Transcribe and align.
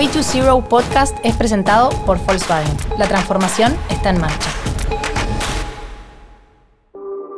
Way 0.00 0.08
to 0.08 0.22
Zero 0.22 0.64
Podcast 0.66 1.14
es 1.24 1.36
presentado 1.36 1.90
por 2.06 2.16
Volkswagen. 2.24 2.74
La 2.96 3.06
transformación 3.06 3.76
está 3.90 4.08
en 4.08 4.18
marcha. 4.18 4.48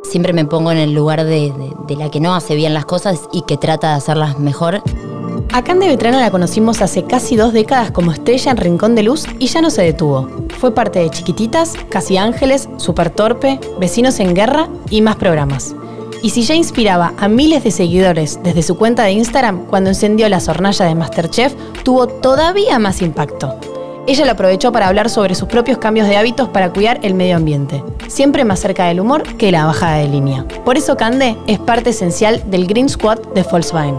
Siempre 0.09 0.31
me 0.31 0.45
pongo 0.45 0.71
en 0.71 0.77
el 0.77 0.93
lugar 0.93 1.25
de, 1.25 1.51
de- 1.51 1.73
de 1.89 1.95
la 1.97 2.09
que 2.09 2.21
no 2.21 2.33
hace 2.33 2.55
bien 2.55 2.73
las 2.73 2.85
cosas 2.85 3.27
y 3.33 3.41
que 3.41 3.57
trata 3.57 3.89
de 3.89 3.95
hacerlas 3.95 4.39
mejor. 4.39 4.81
A 5.51 5.61
Cande 5.65 5.89
Vetrano 5.89 6.21
la 6.21 6.31
conocimos 6.31 6.81
hace 6.81 7.03
casi 7.03 7.35
dos 7.35 7.51
décadas 7.51 7.91
como 7.91 8.13
estrella 8.13 8.51
en 8.51 8.55
Rincón 8.57 8.95
de 8.95 9.03
Luz 9.03 9.25
y 9.39 9.47
ya 9.47 9.59
no 9.61 9.69
se 9.69 9.81
detuvo. 9.81 10.29
Fue 10.57 10.73
parte 10.73 10.99
de 10.99 11.09
Chiquititas, 11.09 11.73
Casi 11.89 12.15
Ángeles, 12.15 12.69
Super 12.77 13.09
Torpe, 13.09 13.59
Vecinos 13.77 14.21
en 14.21 14.33
Guerra 14.33 14.69
y 14.89 15.01
más 15.01 15.17
programas. 15.17 15.75
Y 16.23 16.29
si 16.29 16.43
ya 16.43 16.55
inspiraba 16.55 17.13
a 17.19 17.27
miles 17.27 17.65
de 17.65 17.71
seguidores 17.71 18.39
desde 18.41 18.63
su 18.63 18.77
cuenta 18.77 19.03
de 19.03 19.11
Instagram, 19.11 19.65
cuando 19.65 19.89
encendió 19.89 20.29
la 20.29 20.41
hornalla 20.47 20.85
de 20.85 20.95
Masterchef, 20.95 21.53
tuvo 21.83 22.07
todavía 22.07 22.79
más 22.79 23.01
impacto. 23.01 23.53
Ella 24.07 24.23
lo 24.25 24.31
aprovechó 24.31 24.71
para 24.71 24.87
hablar 24.87 25.09
sobre 25.09 25.35
sus 25.35 25.49
propios 25.49 25.79
cambios 25.79 26.07
de 26.07 26.15
hábitos 26.15 26.47
para 26.47 26.71
cuidar 26.71 27.01
el 27.03 27.13
medio 27.13 27.35
ambiente, 27.35 27.83
siempre 28.07 28.45
más 28.45 28.61
cerca 28.61 28.85
del 28.85 29.01
humor 29.01 29.23
que 29.35 29.51
la 29.51 29.65
bajada 29.65 29.97
de 29.97 30.07
línea. 30.07 30.45
Por 30.63 30.77
eso 30.77 30.95
Cande 30.95 31.35
es 31.45 31.59
parte 31.59 31.89
esencial 31.89 32.41
del 32.49 32.67
Green 32.67 32.87
Squad 32.87 33.19
de 33.35 33.43
Volkswagen. 33.43 33.95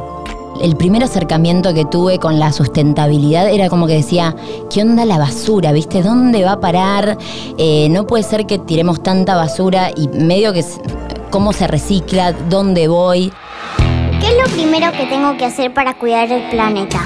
El 0.62 0.77
primer 0.77 1.05
acercamiento 1.05 1.75
que 1.75 1.84
tuve 1.84 2.19
con 2.19 2.38
la 2.38 2.52
sustentabilidad 2.52 3.50
era 3.50 3.69
como 3.69 3.86
que 3.86 3.95
decía, 3.95 4.34
¿qué 4.70 4.80
onda 4.80 5.05
la 5.05 5.19
basura? 5.19 5.72
¿Viste? 5.72 6.02
¿Dónde 6.02 6.42
va 6.42 6.52
a 6.52 6.61
parar? 6.61 7.19
Eh, 7.59 7.88
no 7.91 8.06
puede 8.06 8.22
ser 8.22 8.47
que 8.47 8.59
tiremos 8.59 9.02
tanta 9.02 9.36
basura 9.36 9.91
y 9.95 10.09
medio 10.09 10.55
que... 10.55 10.64
¿Cómo 11.34 11.52
se 11.52 11.66
recicla? 11.66 12.30
¿Dónde 12.30 12.87
voy? 12.87 13.33
¿Qué 14.20 14.29
es 14.29 14.34
lo 14.41 14.55
primero 14.55 14.92
que 14.92 15.05
tengo 15.06 15.37
que 15.37 15.45
hacer 15.45 15.75
para 15.75 15.95
cuidar 15.95 16.30
el 16.30 16.48
planeta? 16.48 17.05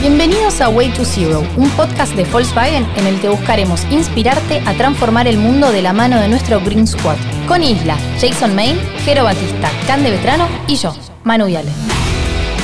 Bienvenidos 0.00 0.60
a 0.60 0.70
Way 0.70 0.88
to 0.88 1.04
Zero, 1.04 1.44
un 1.56 1.70
podcast 1.70 2.14
de 2.16 2.24
Volkswagen 2.24 2.84
en 2.96 3.06
el 3.06 3.20
que 3.20 3.28
buscaremos 3.28 3.84
inspirarte 3.92 4.60
a 4.66 4.74
transformar 4.74 5.28
el 5.28 5.38
mundo 5.38 5.70
de 5.70 5.82
la 5.82 5.92
mano 5.92 6.18
de 6.18 6.26
nuestro 6.26 6.60
Green 6.60 6.84
Squad. 6.84 7.14
Con 7.46 7.62
Isla, 7.62 7.96
Jason 8.20 8.56
Main, 8.56 8.76
Jero 9.04 9.22
Batista, 9.22 9.70
Cande 9.86 10.10
Vetrano 10.10 10.48
y 10.66 10.74
yo, 10.74 10.92
Manu 11.22 11.46
Viale. 11.46 11.70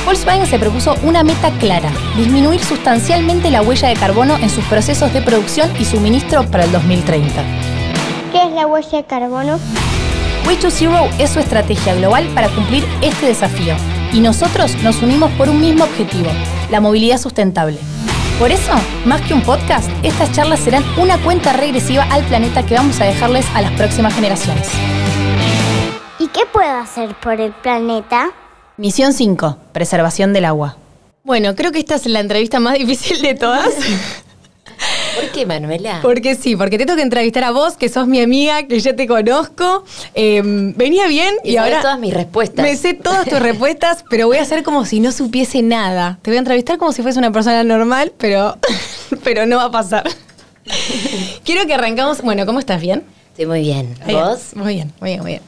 Volkswagen 0.03 0.45
se 0.45 0.59
propuso 0.59 0.97
una 1.03 1.23
meta 1.23 1.51
clara, 1.51 1.89
disminuir 2.17 2.61
sustancialmente 2.61 3.49
la 3.49 3.61
huella 3.61 3.87
de 3.87 3.95
carbono 3.95 4.35
en 4.35 4.49
sus 4.49 4.65
procesos 4.65 5.13
de 5.13 5.21
producción 5.21 5.71
y 5.79 5.85
suministro 5.85 6.45
para 6.51 6.65
el 6.65 6.71
2030. 6.73 7.31
¿Qué 8.33 8.43
es 8.43 8.51
la 8.51 8.67
huella 8.67 8.97
de 8.97 9.05
carbono? 9.05 9.57
Way 10.45 10.57
to 10.57 10.69
Zero 10.69 11.09
es 11.19 11.29
su 11.29 11.39
estrategia 11.39 11.95
global 11.95 12.27
para 12.35 12.49
cumplir 12.49 12.83
este 13.01 13.27
desafío. 13.27 13.75
Y 14.11 14.19
nosotros 14.19 14.75
nos 14.83 15.01
unimos 15.01 15.31
por 15.31 15.47
un 15.49 15.61
mismo 15.61 15.85
objetivo, 15.85 16.29
la 16.69 16.81
movilidad 16.81 17.17
sustentable. 17.17 17.77
Por 18.39 18.51
eso, 18.51 18.73
más 19.05 19.21
que 19.21 19.33
un 19.33 19.41
podcast, 19.41 19.89
estas 20.03 20.31
charlas 20.33 20.59
serán 20.59 20.83
una 20.97 21.17
cuenta 21.19 21.53
regresiva 21.53 22.03
al 22.11 22.25
planeta 22.25 22.65
que 22.65 22.75
vamos 22.75 22.99
a 22.99 23.05
dejarles 23.05 23.45
a 23.55 23.61
las 23.61 23.71
próximas 23.73 24.13
generaciones. 24.13 24.67
¿Y 26.19 26.27
qué 26.27 26.41
puedo 26.51 26.75
hacer 26.77 27.15
por 27.15 27.39
el 27.39 27.53
planeta? 27.53 28.31
Misión 28.75 29.13
5, 29.13 29.57
preservación 29.71 30.33
del 30.33 30.45
agua. 30.45 30.75
Bueno, 31.23 31.55
creo 31.55 31.71
que 31.71 31.79
esta 31.79 31.95
es 31.95 32.05
la 32.05 32.19
entrevista 32.19 32.59
más 32.59 32.73
difícil 32.77 33.21
de 33.21 33.35
todas. 33.35 33.73
¿Por 35.15 35.29
qué, 35.31 35.45
Manuela? 35.45 35.99
Porque 36.01 36.35
sí, 36.35 36.55
porque 36.55 36.77
te 36.77 36.85
tengo 36.85 36.97
que 36.97 37.03
entrevistar 37.03 37.43
a 37.43 37.51
vos, 37.51 37.75
que 37.77 37.89
sos 37.89 38.07
mi 38.07 38.21
amiga, 38.21 38.63
que 38.67 38.79
ya 38.79 38.95
te 38.95 39.07
conozco. 39.07 39.83
Eh, 40.15 40.41
venía 40.43 41.07
bien 41.07 41.35
y, 41.43 41.51
Y 41.51 41.57
ahora. 41.57 41.81
todas 41.81 41.99
mis 41.99 42.13
respuestas. 42.13 42.63
Me 42.63 42.75
sé 42.75 42.93
todas 42.93 43.25
tus 43.27 43.39
respuestas, 43.39 44.03
pero 44.09 44.27
voy 44.27 44.37
a 44.37 44.41
hacer 44.41 44.63
como 44.63 44.85
si 44.85 44.99
no 44.99 45.11
supiese 45.11 45.61
nada. 45.61 46.19
Te 46.21 46.31
voy 46.31 46.37
a 46.37 46.39
entrevistar 46.39 46.77
como 46.77 46.91
si 46.91 47.01
fuese 47.01 47.19
una 47.19 47.31
persona 47.31 47.63
normal, 47.63 48.13
pero, 48.17 48.57
pero 49.23 49.45
no 49.45 49.57
va 49.57 49.65
a 49.65 49.71
pasar. 49.71 50.03
Quiero 51.43 51.65
que 51.67 51.73
arrancamos. 51.73 52.21
Bueno, 52.21 52.45
¿cómo 52.45 52.59
estás? 52.59 52.81
¿Bien? 52.81 53.03
Estoy 53.31 53.47
muy 53.47 53.61
bien. 53.61 53.95
Bien. 54.05 54.19
¿Vos? 54.19 54.55
Muy 54.55 54.75
bien, 54.75 54.93
muy 55.01 55.09
bien, 55.09 55.21
muy 55.21 55.31
bien. 55.31 55.41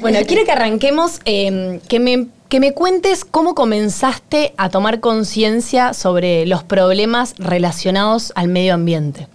Bueno, 0.00 0.20
quiero 0.26 0.44
que 0.44 0.52
arranquemos, 0.52 1.20
eh, 1.24 1.80
que, 1.88 1.98
me, 1.98 2.28
que 2.48 2.60
me 2.60 2.72
cuentes 2.72 3.24
cómo 3.24 3.54
comenzaste 3.54 4.54
a 4.56 4.68
tomar 4.68 5.00
conciencia 5.00 5.94
sobre 5.94 6.46
los 6.46 6.62
problemas 6.62 7.34
relacionados 7.38 8.32
al 8.36 8.48
medio 8.48 8.74
ambiente. 8.74 9.28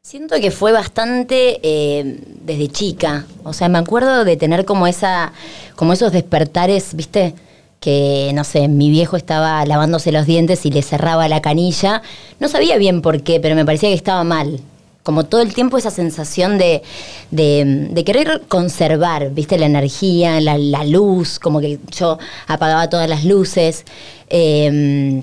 Siento 0.00 0.36
que 0.40 0.50
fue 0.50 0.72
bastante 0.72 1.60
eh, 1.62 2.20
desde 2.42 2.68
chica. 2.68 3.26
O 3.44 3.52
sea, 3.52 3.68
me 3.68 3.78
acuerdo 3.78 4.24
de 4.24 4.36
tener 4.36 4.64
como 4.64 4.86
esa, 4.86 5.32
como 5.76 5.92
esos 5.92 6.12
despertares, 6.12 6.94
¿viste? 6.94 7.34
Que, 7.80 8.30
no 8.34 8.44
sé, 8.44 8.68
mi 8.68 8.88
viejo 8.88 9.16
estaba 9.16 9.64
lavándose 9.66 10.10
los 10.12 10.24
dientes 10.24 10.64
y 10.64 10.70
le 10.70 10.82
cerraba 10.82 11.28
la 11.28 11.42
canilla. 11.42 12.02
No 12.40 12.48
sabía 12.48 12.78
bien 12.78 13.02
por 13.02 13.22
qué, 13.22 13.38
pero 13.38 13.54
me 13.54 13.64
parecía 13.64 13.90
que 13.90 13.94
estaba 13.94 14.24
mal. 14.24 14.60
Como 15.02 15.24
todo 15.24 15.40
el 15.40 15.54
tiempo 15.54 15.78
esa 15.78 15.90
sensación 15.90 16.58
de, 16.58 16.82
de, 17.30 18.04
querer 18.04 18.42
conservar, 18.48 19.30
¿viste? 19.30 19.58
La 19.58 19.66
energía, 19.66 20.40
la, 20.40 20.58
la 20.58 20.84
luz, 20.84 21.38
como 21.38 21.60
que 21.60 21.78
yo 21.90 22.18
apagaba 22.46 22.90
todas 22.90 23.08
las 23.08 23.24
luces. 23.24 23.84
Eh, 24.28 25.22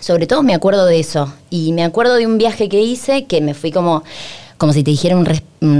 sobre 0.00 0.26
todo 0.26 0.42
me 0.42 0.54
acuerdo 0.54 0.86
de 0.86 1.00
eso. 1.00 1.32
Y 1.50 1.72
me 1.72 1.84
acuerdo 1.84 2.14
de 2.14 2.26
un 2.26 2.38
viaje 2.38 2.68
que 2.68 2.80
hice 2.80 3.24
que 3.24 3.40
me 3.40 3.54
fui 3.54 3.72
como, 3.72 4.02
como 4.56 4.72
si 4.72 4.82
te 4.82 4.90
dijera 4.90 5.16
un, 5.16 5.26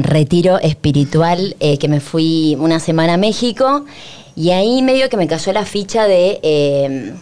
retiro 0.03 0.59
espiritual, 0.59 1.57
eh, 1.61 1.79
que 1.79 1.89
me 1.89 2.01
fui 2.01 2.57
una 2.59 2.81
semana 2.81 3.15
a 3.15 3.17
México. 3.17 3.85
Y 4.35 4.51
ahí 4.51 4.83
medio 4.83 5.09
que 5.09 5.17
me 5.17 5.27
cayó 5.27 5.53
la 5.53 5.65
ficha 5.65 6.07
de, 6.07 7.15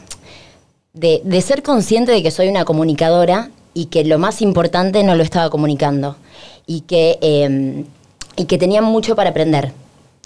de, 0.93 1.21
de 1.25 1.41
ser 1.41 1.63
consciente 1.63 2.13
de 2.13 2.23
que 2.23 2.31
soy 2.31 2.49
una 2.49 2.65
comunicadora 2.65 3.51
y 3.77 3.87
que 3.87 4.05
lo 4.05 4.19
más 4.19 4.41
importante 4.41 5.05
no 5.05 5.15
lo 5.15 5.23
estaba 5.23 5.51
comunicando. 5.51 6.17
Y 6.67 6.81
que, 6.81 7.19
eh, 7.21 7.85
y 8.35 8.45
que 8.47 8.57
tenía 8.57 8.81
mucho 8.81 9.15
para 9.15 9.31
aprender. 9.31 9.73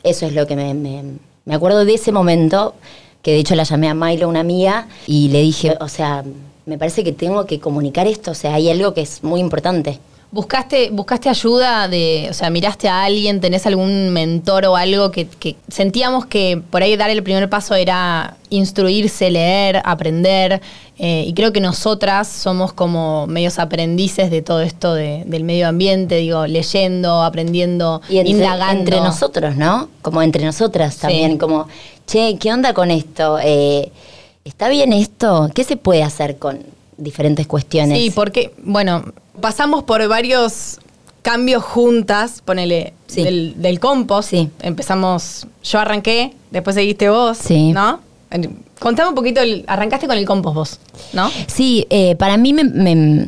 Eso 0.05 0.25
es 0.27 0.35
lo 0.35 0.47
que 0.47 0.55
me, 0.55 0.73
me, 0.73 1.03
me 1.45 1.55
acuerdo 1.57 1.85
de 1.85 1.95
ese 1.95 2.13
momento, 2.13 2.75
que 3.23 3.33
de 3.33 3.39
hecho 3.39 3.57
la 3.57 3.65
llamé 3.65 3.89
a 3.89 3.95
Milo, 3.95 4.29
una 4.29 4.39
amiga, 4.39 4.87
y 5.09 5.31
le 5.31 5.41
dije, 5.43 5.77
o 5.81 5.89
sea, 5.89 6.25
me 6.65 6.79
parece 6.79 7.03
que 7.03 7.11
tengo 7.13 7.45
que 7.47 7.59
comunicar 7.59 8.07
esto, 8.07 8.31
o 8.31 8.35
sea, 8.35 8.55
hay 8.55 8.71
algo 8.71 8.95
que 8.95 9.01
es 9.01 9.25
muy 9.25 9.41
importante. 9.41 9.99
¿Buscaste, 10.33 10.91
buscaste 10.91 11.29
ayuda 11.29 11.89
de, 11.89 12.29
o 12.31 12.35
sea, 12.35 12.51
miraste 12.51 12.89
a 12.89 13.03
alguien, 13.03 13.41
tenés 13.41 13.67
algún 13.67 14.11
mentor 14.11 14.65
o 14.67 14.77
algo 14.77 15.11
que, 15.11 15.27
que 15.27 15.57
sentíamos 15.67 16.25
que 16.25 16.63
por 16.71 16.83
ahí 16.85 16.97
dar 16.97 17.11
el 17.11 17.21
primer 17.25 17.51
paso 17.51 17.75
era 17.75 18.37
instruirse, 18.49 19.29
leer, 19.29 19.83
aprender, 19.85 20.61
eh, 21.01 21.25
y 21.27 21.33
creo 21.35 21.53
que 21.53 21.61
nosotras 21.61 22.29
somos 22.29 22.73
como 22.73 23.27
medios 23.27 23.59
aprendices 23.59 24.31
de 24.31 24.41
todo 24.41 24.61
esto 24.61 24.95
de- 24.95 25.25
del 25.27 25.43
medio 25.43 25.67
ambiente, 25.67 26.17
digo, 26.17 26.47
leyendo, 26.47 27.25
aprendiendo, 27.25 28.01
Y 28.09 28.19
entre, 28.19 28.31
indagando. 28.33 28.79
entre 28.81 29.01
nosotros, 29.01 29.57
¿no? 29.57 29.89
Como 30.01 30.23
entre 30.23 30.45
nosotras 30.45 30.97
también, 30.99 31.39
como, 31.39 31.67
che, 32.07 32.37
¿qué 32.39 32.53
onda 32.53 32.73
con 32.73 32.93
esto? 32.93 33.39
Eh, 33.43 33.91
¿Está 34.45 34.69
bien 34.69 34.93
esto? 34.93 35.51
¿Qué 35.55 35.65
se 35.65 35.77
puede 35.77 36.05
hacer 36.05 36.39
con 36.39 36.61
diferentes 37.03 37.47
cuestiones? 37.47 37.99
Sí, 37.99 38.11
porque, 38.11 38.53
bueno, 38.63 39.05
pasamos 39.41 39.83
por 39.85 40.07
varios 40.09 40.79
cambios 41.23 41.63
juntas, 41.65 42.43
ponele, 42.45 42.95
Sí. 43.07 43.23
del, 43.25 43.55
del 43.61 43.81
compost. 43.81 44.31
Sí. 44.31 44.49
Empezamos, 44.61 45.47
yo 45.65 45.79
arranqué, 45.81 46.35
después 46.51 46.75
seguiste 46.77 47.09
vos, 47.11 47.37
Sí. 47.39 47.73
¿no? 47.73 48.01
Contame 48.79 49.09
un 49.11 49.15
poquito, 49.15 49.41
el- 49.41 49.65
arrancaste 49.67 50.07
con 50.07 50.17
el 50.17 50.25
compost 50.25 50.55
vos, 50.55 50.81
¿no? 51.13 51.29
Sí, 51.49 51.87
eh, 51.91 52.15
para 52.17 52.37
mí 52.37 52.53
me, 52.55 52.65
me- 52.65 53.27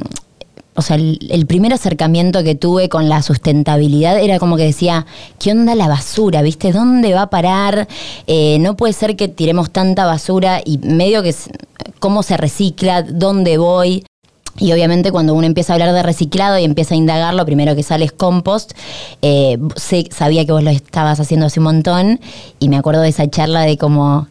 o 0.75 0.81
sea, 0.83 0.97
el, 0.97 1.47
primer 1.47 1.72
acercamiento 1.75 2.43
que 2.43 2.55
tuve 2.55 2.88
con 2.88 3.09
la 3.09 3.22
sustentabilidad 3.22 4.19
era 4.19 4.38
como 4.38 4.56
que 4.56 4.65
decía, 4.65 5.05
¿qué 5.38 5.50
onda 5.53 5.75
la 5.75 5.87
basura? 5.87 6.41
¿Viste? 6.41 6.72
¿Dónde 6.72 7.12
va 7.12 7.22
a 7.22 7.31
parar? 7.31 7.88
Eh, 8.27 8.59
no 8.60 8.75
puede 8.75 8.94
ser 8.94 9.16
que 9.16 9.28
tiremos 9.28 9.71
tanta 9.71 10.06
basura 10.06 10.62
y 10.65 10.78
medio 10.78 11.22
que 11.22 11.34
cómo 11.99 12.22
se 12.22 12.37
recicla, 12.38 13.03
dónde 13.03 13.59
voy. 13.59 14.05
Y 14.58 14.73
obviamente 14.73 15.12
cuando 15.12 15.35
uno 15.35 15.46
empieza 15.46 15.73
a 15.73 15.75
hablar 15.75 15.93
de 15.93 16.02
reciclado 16.02 16.58
y 16.58 16.64
empieza 16.64 16.94
a 16.94 16.99
indagar, 16.99 17.35
lo 17.35 17.44
primero 17.44 17.75
que 17.75 17.82
sale 17.82 18.05
es 18.06 18.12
compost. 18.12 18.73
Eh, 19.20 19.58
sé- 19.76 20.08
sabía 20.11 20.44
que 20.46 20.52
vos 20.52 20.62
lo 20.62 20.70
estabas 20.70 21.20
haciendo 21.20 21.46
hace 21.46 21.61
un 21.61 21.64
montón 21.64 22.20
y 22.58 22.69
me 22.69 22.76
acuerdo 22.76 23.02
de 23.02 23.08
esa 23.08 23.29
charla 23.29 23.62
de 23.62 23.76
como, 23.76 24.26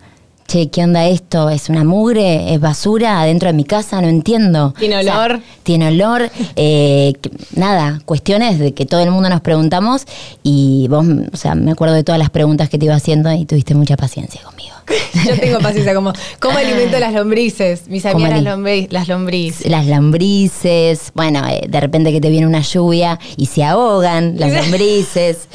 che, 0.47 0.69
¿qué 0.69 0.83
onda 0.83 1.07
esto? 1.07 1.49
¿Es 1.49 1.69
una 1.69 1.83
mugre? 1.83 2.53
¿Es 2.53 2.59
basura 2.59 3.21
adentro 3.21 3.47
de 3.47 3.53
mi 3.53 3.63
casa? 3.63 4.01
No 4.01 4.07
entiendo. 4.07 4.73
Tiene 4.77 4.97
O 4.99 5.03
sea, 5.03 5.19
olor. 5.23 5.39
tiene 5.63 5.87
olor. 5.87 6.29
eh, 6.55 7.13
que- 7.21 7.31
nada, 7.55 8.01
cuestiones 8.05 8.59
de 8.59 8.73
que 8.73 8.85
todo 8.85 8.99
el 9.01 9.11
mundo 9.11 9.29
nos 9.29 9.41
preguntamos 9.41 10.05
y 10.43 10.87
vos, 10.89 11.05
o 11.33 11.37
sea, 11.37 11.55
me 11.55 11.71
acuerdo 11.71 11.95
de 11.95 12.03
todas 12.03 12.19
las 12.19 12.29
preguntas 12.29 12.69
que 12.69 12.77
te 12.77 12.85
iba 12.85 12.95
haciendo 12.95 13.31
y 13.31 13.45
tuviste 13.45 13.75
mucha 13.75 13.95
paciencia 13.97 14.41
conmigo. 14.43 14.75
Yo 15.25 15.39
tengo 15.39 15.59
paciencia 15.59 15.93
como, 15.93 16.13
¿cómo 16.39 16.57
alimento 16.57 16.97
las 16.99 17.13
lombrices? 17.13 17.87
Mis 17.87 18.03
¿Cómo 18.03 18.25
amigas 18.25 18.41
las, 18.43 18.57
lombri- 18.57 18.87
las 18.89 19.07
lombrices. 19.07 19.69
Las 19.69 19.85
lambrices, 19.87 21.11
bueno, 21.13 21.45
eh, 21.47 21.61
de 21.67 21.79
repente 21.79 22.11
que 22.11 22.21
te 22.21 22.29
viene 22.29 22.47
una 22.47 22.61
lluvia 22.61 23.19
y 23.37 23.47
se 23.47 23.63
ahogan 23.63 24.35
las 24.39 24.51
lambrices, 24.53 25.47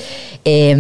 eh, 0.44 0.70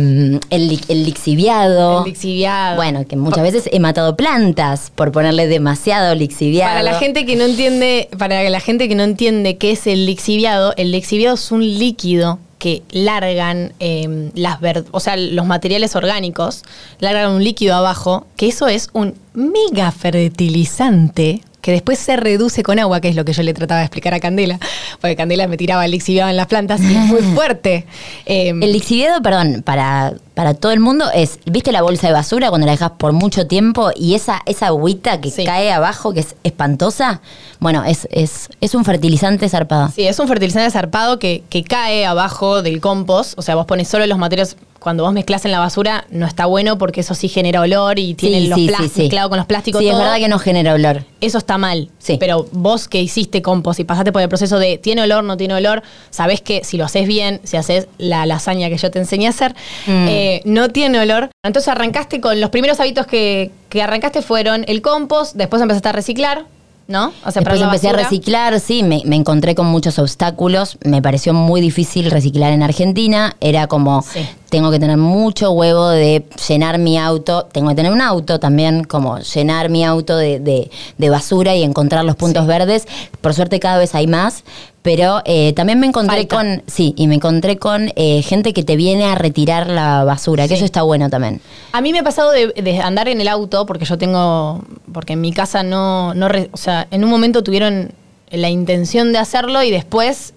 el, 0.50 0.80
el 0.88 1.04
lixiviado. 1.04 2.04
El 2.04 2.12
lixiviado. 2.12 2.76
Bueno, 2.76 3.06
que 3.06 3.16
muchas 3.16 3.42
veces 3.42 3.68
he 3.72 3.80
matado 3.80 4.16
plantas 4.16 4.92
por 4.94 5.12
ponerle 5.12 5.46
demasiado 5.48 6.14
lixiviado. 6.14 6.70
Para 6.70 6.82
la 6.82 6.98
gente 6.98 7.26
que 7.26 7.36
no 7.36 7.44
entiende, 7.44 8.08
para 8.16 8.48
la 8.48 8.60
gente 8.60 8.88
que 8.88 8.94
no 8.94 9.02
entiende 9.02 9.56
qué 9.56 9.72
es 9.72 9.86
el 9.86 10.06
lixiviado, 10.06 10.72
el 10.76 10.92
lixiviado 10.92 11.34
es 11.34 11.50
un 11.50 11.60
líquido 11.62 12.38
que 12.58 12.82
largan 12.90 13.72
eh, 13.80 14.30
las 14.34 14.58
o 14.90 15.00
sea, 15.00 15.16
los 15.16 15.46
materiales 15.46 15.96
orgánicos, 15.96 16.62
largan 17.00 17.32
un 17.32 17.44
líquido 17.44 17.74
abajo, 17.74 18.26
que 18.36 18.48
eso 18.48 18.68
es 18.68 18.88
un 18.92 19.14
mega 19.34 19.92
fertilizante 19.92 21.42
que 21.66 21.72
después 21.72 21.98
se 21.98 22.14
reduce 22.16 22.62
con 22.62 22.78
agua, 22.78 23.00
que 23.00 23.08
es 23.08 23.16
lo 23.16 23.24
que 23.24 23.32
yo 23.32 23.42
le 23.42 23.52
trataba 23.52 23.80
de 23.80 23.86
explicar 23.86 24.14
a 24.14 24.20
Candela, 24.20 24.60
porque 25.00 25.16
Candela 25.16 25.48
me 25.48 25.56
tiraba 25.56 25.84
el 25.84 25.90
lixiviado 25.90 26.30
en 26.30 26.36
las 26.36 26.46
plantas 26.46 26.80
y 26.80 26.94
es 26.94 27.04
muy 27.06 27.22
fuerte. 27.34 27.86
Eh, 28.24 28.50
El 28.50 28.72
lixiviado, 28.72 29.20
perdón, 29.20 29.62
para, 29.64 30.14
para 30.34 30.54
todo 30.54 30.70
el 30.70 30.78
mundo 30.78 31.06
es, 31.12 31.40
¿viste 31.44 31.72
la 31.72 31.82
bolsa 31.82 32.06
de 32.06 32.12
basura 32.12 32.50
cuando 32.50 32.66
la 32.66 32.72
dejas 32.72 32.92
por 32.92 33.12
mucho 33.12 33.48
tiempo 33.48 33.90
y 33.96 34.14
esa, 34.14 34.42
esa 34.46 34.68
agüita 34.68 35.20
que 35.20 35.32
Sí. 35.32 35.44
cae 35.44 35.72
abajo, 35.72 36.12
que 36.14 36.20
es 36.20 36.36
espantosa? 36.44 37.20
Bueno, 37.58 37.82
es, 37.84 38.06
es, 38.12 38.48
es 38.60 38.74
un 38.76 38.84
fertilizante 38.84 39.48
zarpado. 39.48 39.90
Sí, 39.92 40.06
es 40.06 40.16
un 40.20 40.28
fertilizante 40.28 40.70
zarpado 40.70 41.18
que, 41.18 41.42
que 41.50 41.64
cae 41.64 42.06
abajo 42.06 42.62
del 42.62 42.80
compost. 42.80 43.36
O 43.38 43.42
sea, 43.42 43.56
vos 43.56 43.66
pones 43.66 43.88
solo 43.88 44.06
los 44.06 44.18
materiales. 44.18 44.56
Cuando 44.86 45.02
vos 45.02 45.12
mezclas 45.12 45.44
en 45.44 45.50
la 45.50 45.58
basura, 45.58 46.04
no 46.12 46.26
está 46.26 46.46
bueno 46.46 46.78
porque 46.78 47.00
eso 47.00 47.16
sí 47.16 47.26
genera 47.28 47.60
olor 47.60 47.98
y 47.98 48.14
tiene 48.14 48.42
Sí, 48.42 48.46
los 48.46 48.56
sí, 48.56 48.68
plas- 48.68 48.88
sí, 48.94 49.00
mezclado 49.00 49.28
con 49.28 49.36
los 49.36 49.44
plásticos. 49.48 49.80
Sí, 49.80 49.88
es 49.88 49.98
verdad 49.98 50.18
que 50.18 50.28
no 50.28 50.38
genera 50.38 50.74
olor. 50.74 51.02
Eso 51.20 51.38
está 51.38 51.58
mal. 51.58 51.90
Sí. 51.98 52.18
Pero 52.20 52.46
vos 52.52 52.86
que 52.86 53.02
hiciste 53.02 53.42
compost 53.42 53.80
y 53.80 53.84
pasaste 53.84 54.12
por 54.12 54.22
el 54.22 54.28
proceso 54.28 54.60
de 54.60 54.78
tiene 54.78 55.02
olor, 55.02 55.24
no 55.24 55.36
tiene 55.36 55.54
olor, 55.54 55.82
sabés 56.10 56.40
que 56.40 56.62
si 56.62 56.76
lo 56.76 56.84
haces 56.84 57.08
bien, 57.08 57.40
si 57.42 57.56
haces 57.56 57.88
la 57.98 58.26
lasaña 58.26 58.68
que 58.68 58.76
yo 58.78 58.88
te 58.92 59.00
enseñé 59.00 59.26
a 59.26 59.30
hacer, 59.30 59.56
Mm. 59.88 60.06
eh, 60.08 60.42
no 60.44 60.68
tiene 60.68 61.00
olor. 61.00 61.30
Entonces 61.42 61.66
arrancaste 61.66 62.20
con 62.20 62.40
los 62.40 62.50
primeros 62.50 62.78
hábitos 62.78 63.08
que, 63.08 63.50
que 63.68 63.82
arrancaste 63.82 64.22
fueron 64.22 64.64
el 64.68 64.82
compost, 64.82 65.34
después 65.34 65.60
empezaste 65.62 65.88
a 65.88 65.92
reciclar, 65.92 66.44
¿no? 66.86 67.08
O 67.24 67.30
sea, 67.32 67.40
Después 67.42 67.60
empecé 67.60 67.88
a 67.88 67.92
reciclar, 67.94 68.60
sí, 68.60 68.84
me, 68.84 69.02
me 69.04 69.16
encontré 69.16 69.56
con 69.56 69.66
muchos 69.66 69.98
obstáculos, 69.98 70.78
me 70.84 71.02
pareció 71.02 71.34
muy 71.34 71.60
difícil 71.60 72.08
reciclar 72.12 72.52
en 72.52 72.62
Argentina, 72.62 73.34
era 73.40 73.66
como, 73.66 74.02
Sí. 74.02 74.20
Tengo 74.48 74.70
que 74.70 74.78
tener 74.78 74.96
mucho 74.96 75.50
huevo 75.52 75.88
de 75.88 76.24
llenar 76.48 76.78
mi 76.78 76.98
auto, 76.98 77.46
tengo 77.52 77.68
que 77.70 77.74
tener 77.74 77.92
un 77.92 78.00
auto 78.00 78.38
también, 78.38 78.84
como 78.84 79.18
llenar 79.18 79.68
mi 79.70 79.84
auto 79.84 80.16
de, 80.16 80.38
de- 80.40 80.70
de 80.98 81.10
basura 81.10 81.54
y 81.56 81.62
encontrar 81.62 82.04
los 82.04 82.16
puntos 82.16 82.46
verdes, 82.46 82.86
por 83.20 83.34
suerte 83.34 83.58
cada 83.60 83.78
vez 83.78 83.94
hay 83.94 84.06
más, 84.06 84.44
pero 84.82 85.20
eh, 85.24 85.52
también 85.54 85.80
me 85.80 85.86
encontré 85.88 86.18
Falta. 86.18 86.36
con, 86.36 86.62
sí, 86.68 86.94
y 86.96 87.08
me 87.08 87.16
encontré 87.16 87.56
con 87.58 87.90
eh, 87.96 88.22
gente 88.22 88.52
que 88.52 88.62
te 88.62 88.76
viene 88.76 89.04
a 89.06 89.16
retirar 89.16 89.68
la 89.68 90.04
basura, 90.04 90.46
que 90.46 90.54
eso 90.54 90.64
está 90.64 90.82
bueno 90.82 91.10
también. 91.10 91.40
A 91.72 91.80
mí 91.80 91.92
me 91.92 91.98
ha 91.98 92.04
pasado 92.04 92.30
de, 92.30 92.48
de 92.48 92.78
andar 92.80 93.08
en 93.08 93.20
el 93.20 93.26
auto, 93.26 93.66
porque 93.66 93.84
yo 93.84 93.98
tengo, 93.98 94.62
porque 94.92 95.14
en 95.14 95.20
mi 95.22 95.32
casa 95.32 95.64
no, 95.64 96.14
no, 96.14 96.28
o 96.52 96.56
sea, 96.56 96.86
en 96.92 97.02
un 97.02 97.10
momento 97.10 97.42
tuvieron 97.42 97.90
la 98.30 98.48
intención 98.48 99.12
de 99.12 99.18
hacerlo 99.18 99.62
y 99.64 99.72
después 99.72 100.34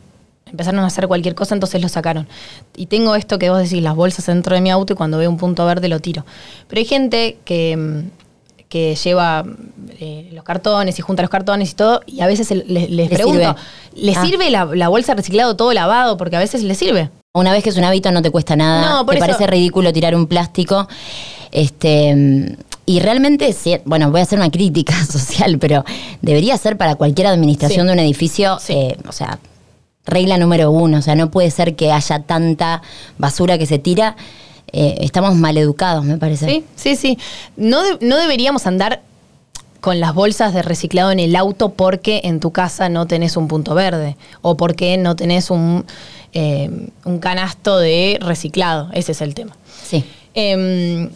empezaron 0.52 0.80
a 0.82 0.86
hacer 0.88 1.08
cualquier 1.08 1.36
cosa, 1.36 1.54
entonces 1.56 1.82
lo 1.82 1.90
sacaron. 1.90 2.28
Y 2.76 2.86
tengo 2.88 3.16
esto 3.16 3.38
que 3.40 3.50
vos 3.50 3.60
decís, 3.60 3.82
las 3.84 3.96
bolsas 3.96 4.26
dentro 4.26 4.56
de 4.56 4.62
mi 4.62 4.70
auto 4.72 4.94
y 4.94 4.96
cuando 4.96 5.18
veo 5.18 5.30
un 5.30 5.38
punto 5.38 5.66
verde 5.66 5.88
lo 5.90 6.00
tiro. 6.00 6.26
Pero 6.68 6.80
hay 6.80 6.86
gente 6.86 7.38
que, 7.46 7.76
mm, 7.78 8.10
que 8.70 8.96
lleva 8.96 9.44
eh, 10.00 10.30
los 10.34 10.44
cartones 10.44 10.98
y 11.00 11.02
junta 11.02 11.24
los 11.24 11.30
cartones 11.32 11.72
y 11.72 11.74
todo, 11.76 12.02
y 12.06 12.22
a 12.22 12.28
veces 12.28 12.52
les, 12.52 12.68
les 12.68 12.90
¿Le 12.90 13.08
pregunto, 13.10 13.40
sirve? 13.40 13.56
¿les 13.96 14.18
Ah. 14.18 14.26
sirve 14.26 14.50
la, 14.50 14.66
la 14.66 14.88
bolsa 14.90 15.16
reciclado 15.16 15.56
todo 15.56 15.74
lavado? 15.74 16.18
Porque 16.18 16.36
a 16.36 16.40
veces 16.40 16.64
les 16.64 16.78
sirve. 16.78 17.10
Una 17.34 17.52
vez 17.52 17.64
que 17.64 17.70
es 17.70 17.78
un 17.78 17.84
hábito 17.84 18.12
no 18.12 18.22
te 18.22 18.30
cuesta 18.32 18.56
nada, 18.56 18.90
No, 18.90 19.06
por 19.06 19.14
te 19.16 19.20
eso- 19.20 19.26
parece 19.28 19.48
ridículo 19.48 19.92
tirar 19.94 20.16
un 20.16 20.28
plástico. 20.28 20.88
Este, 21.52 22.56
y 22.86 23.00
realmente, 23.00 23.56
bueno, 23.86 24.12
voy 24.12 24.20
a 24.20 24.24
hacer 24.24 24.40
una 24.40 24.50
crítica 24.52 24.94
social, 25.12 25.58
pero 25.60 25.84
debería 26.22 26.58
ser 26.58 26.78
para 26.78 26.96
cualquier 26.96 27.28
administración 27.28 27.82
Sí. 27.82 27.88
de 27.88 27.94
un 27.94 28.00
edificio, 28.00 28.60
Sí. 28.60 28.74
eh, 28.74 28.98
o 29.08 29.12
sea, 29.12 29.40
regla 30.10 30.38
número 30.38 30.72
uno, 30.72 30.98
o 30.98 31.02
sea, 31.02 31.16
no 31.16 31.30
puede 31.32 31.52
ser 31.52 31.76
que 31.76 31.92
haya 31.92 32.20
tanta 32.24 32.82
basura 33.18 33.58
que 33.58 33.66
se 33.66 33.80
tira. 33.80 34.16
Eh, 34.72 34.98
estamos 35.02 35.36
mal 35.36 35.58
educados, 35.58 36.06
me 36.06 36.18
parece. 36.18 36.46
Sí, 36.46 36.64
sí, 36.76 36.96
sí. 36.96 37.18
No, 37.58 37.82
de- 37.82 37.98
no 38.06 38.18
deberíamos 38.18 38.68
andar 38.68 39.02
con 39.82 40.00
las 40.00 40.14
bolsas 40.14 40.54
de 40.54 40.62
reciclado 40.62 41.10
en 41.12 41.20
el 41.20 41.36
auto 41.36 41.70
porque 41.70 42.22
en 42.26 42.40
tu 42.40 42.52
casa 42.52 42.90
no 42.90 43.08
tenés 43.08 43.38
un 43.38 43.48
punto 43.48 43.74
verde 43.76 44.18
o 44.42 44.58
porque 44.58 44.98
no 44.98 45.16
tenés 45.16 45.50
un, 45.50 45.86
eh, 46.34 46.70
un 47.06 47.20
canasto 47.20 47.78
de 47.80 48.20
reciclado. 48.22 48.90
Ese 48.94 49.14
es 49.14 49.22
el 49.22 49.34
tema. 49.34 49.56
Sí. 49.84 50.04
Eh, 50.36 51.10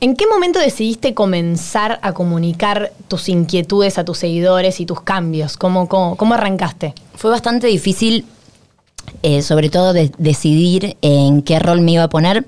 ¿En 0.00 0.14
qué 0.14 0.26
momento 0.28 0.60
decidiste 0.60 1.12
comenzar 1.12 1.98
a 2.02 2.12
comunicar 2.12 2.92
tus 3.08 3.28
inquietudes 3.28 3.98
a 3.98 4.04
tus 4.04 4.18
seguidores 4.18 4.78
y 4.80 4.86
tus 4.86 5.00
cambios? 5.00 5.56
¿Cómo, 5.56 5.88
cómo, 5.88 6.14
cómo 6.16 6.34
arrancaste? 6.34 6.94
Fue 7.14 7.30
bastante 7.32 7.66
difícil, 7.66 8.24
eh, 9.22 9.42
sobre 9.42 9.70
todo, 9.70 9.92
de- 9.92 10.12
decidir 10.18 10.96
en 11.02 11.42
qué 11.42 11.58
rol 11.58 11.80
me 11.80 11.92
iba 11.92 12.04
a 12.04 12.08
poner. 12.08 12.46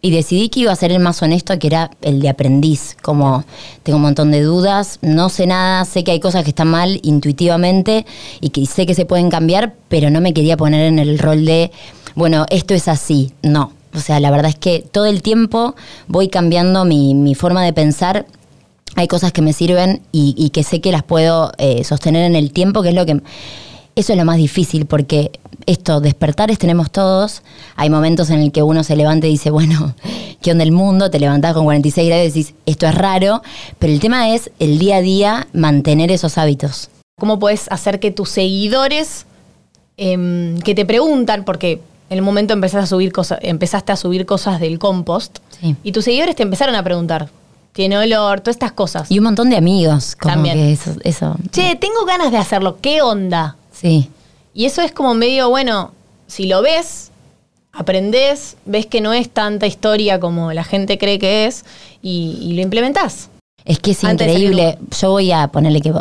Y 0.00 0.12
decidí 0.12 0.48
que 0.48 0.60
iba 0.60 0.70
a 0.70 0.76
ser 0.76 0.92
el 0.92 1.00
más 1.00 1.20
honesto, 1.22 1.58
que 1.58 1.66
era 1.66 1.90
el 2.02 2.20
de 2.20 2.28
aprendiz. 2.28 2.96
Como 3.02 3.44
tengo 3.82 3.96
un 3.96 4.02
montón 4.02 4.30
de 4.30 4.42
dudas, 4.42 5.00
no 5.02 5.28
sé 5.28 5.46
nada, 5.46 5.84
sé 5.84 6.04
que 6.04 6.12
hay 6.12 6.20
cosas 6.20 6.44
que 6.44 6.50
están 6.50 6.68
mal 6.68 7.00
intuitivamente 7.02 8.06
y 8.40 8.50
que 8.50 8.64
sé 8.66 8.86
que 8.86 8.94
se 8.94 9.06
pueden 9.06 9.28
cambiar, 9.28 9.74
pero 9.88 10.08
no 10.10 10.20
me 10.20 10.32
quería 10.32 10.56
poner 10.56 10.86
en 10.86 11.00
el 11.00 11.18
rol 11.18 11.44
de, 11.44 11.72
bueno, 12.14 12.46
esto 12.50 12.74
es 12.74 12.86
así. 12.86 13.32
No. 13.42 13.72
O 13.92 13.98
sea, 13.98 14.20
la 14.20 14.30
verdad 14.30 14.50
es 14.50 14.56
que 14.56 14.80
todo 14.80 15.06
el 15.06 15.20
tiempo 15.22 15.74
voy 16.06 16.28
cambiando 16.28 16.84
mi, 16.84 17.14
mi 17.14 17.34
forma 17.34 17.64
de 17.64 17.72
pensar 17.72 18.26
hay 18.98 19.06
cosas 19.06 19.32
que 19.32 19.42
me 19.42 19.52
sirven 19.52 20.02
y, 20.10 20.50
que 20.50 20.64
sé 20.64 20.80
que 20.80 20.90
las 20.90 21.04
puedo 21.04 21.52
eh, 21.58 21.84
sostener 21.84 22.24
en 22.24 22.34
el 22.34 22.50
tiempo, 22.50 22.82
que 22.82 22.88
es 22.88 22.94
lo 22.94 23.06
que... 23.06 23.20
Eso 23.98 24.12
es 24.12 24.16
lo 24.18 24.24
más 24.24 24.36
difícil 24.36 24.86
porque 24.86 25.32
esto, 25.66 26.00
despertares 26.00 26.56
tenemos 26.56 26.92
todos. 26.92 27.42
Hay 27.74 27.90
momentos 27.90 28.30
en 28.30 28.38
el 28.40 28.52
que 28.52 28.62
uno 28.62 28.84
se 28.84 28.94
levanta 28.94 29.26
y 29.26 29.30
dice, 29.30 29.50
bueno, 29.50 29.92
¿qué 30.40 30.52
onda 30.52 30.62
el 30.62 30.70
mundo? 30.70 31.10
Te 31.10 31.18
levantás 31.18 31.52
con 31.52 31.64
46 31.64 32.06
grados 32.06 32.24
y 32.24 32.28
decís, 32.28 32.54
esto 32.64 32.86
es 32.86 32.94
raro. 32.94 33.42
Pero 33.80 33.92
el 33.92 33.98
tema 33.98 34.32
es 34.32 34.52
el 34.60 34.78
día 34.78 34.98
a 34.98 35.00
día 35.00 35.48
mantener 35.52 36.12
esos 36.12 36.38
hábitos. 36.38 36.90
¿Cómo 37.18 37.40
puedes 37.40 37.66
hacer 37.72 37.98
que 37.98 38.12
tus 38.12 38.28
seguidores 38.30 39.26
em, 39.96 40.60
que 40.60 40.76
te 40.76 40.86
preguntan, 40.86 41.44
porque 41.44 41.80
en 42.08 42.18
el 42.18 42.22
momento 42.22 42.52
empezaste 42.54 42.84
a 42.84 42.86
subir 42.86 43.10
cosas, 43.10 43.40
empezaste 43.42 43.90
a 43.90 43.96
subir 43.96 44.26
cosas 44.26 44.60
del 44.60 44.78
compost, 44.78 45.38
Sí. 45.60 45.74
y 45.82 45.90
tus 45.90 46.04
seguidores 46.04 46.36
te 46.36 46.44
empezaron 46.44 46.76
a 46.76 46.84
preguntar, 46.84 47.30
tiene 47.72 47.98
olor, 47.98 48.40
todas 48.42 48.54
estas 48.54 48.70
cosas. 48.70 49.10
Y 49.10 49.18
un 49.18 49.24
montón 49.24 49.50
de 49.50 49.56
amigos, 49.56 50.14
como 50.14 50.34
También. 50.34 50.54
que 50.56 50.72
eso, 50.72 50.92
eso. 51.02 51.34
che, 51.50 51.74
tengo 51.74 52.04
ganas 52.06 52.30
de 52.30 52.36
hacerlo, 52.38 52.78
¿qué 52.80 53.02
onda? 53.02 53.56
Sí. 53.80 54.10
Y 54.54 54.64
eso 54.64 54.82
es 54.82 54.92
como 54.92 55.14
medio, 55.14 55.48
bueno, 55.50 55.92
si 56.26 56.46
lo 56.46 56.62
ves, 56.62 57.10
aprendés, 57.72 58.56
ves 58.64 58.86
que 58.86 59.00
no 59.00 59.12
es 59.12 59.30
tanta 59.30 59.66
historia 59.66 60.18
como 60.18 60.52
la 60.52 60.64
gente 60.64 60.98
cree 60.98 61.18
que 61.18 61.46
es, 61.46 61.64
y, 62.02 62.38
y 62.40 62.54
lo 62.54 62.62
implementás. 62.62 63.30
Es 63.64 63.78
que 63.80 63.90
es 63.90 64.02
Antes 64.02 64.28
increíble. 64.28 64.78
Yo 64.98 65.10
voy 65.10 65.30
a 65.30 65.48
ponerle 65.48 65.82
que 65.82 65.92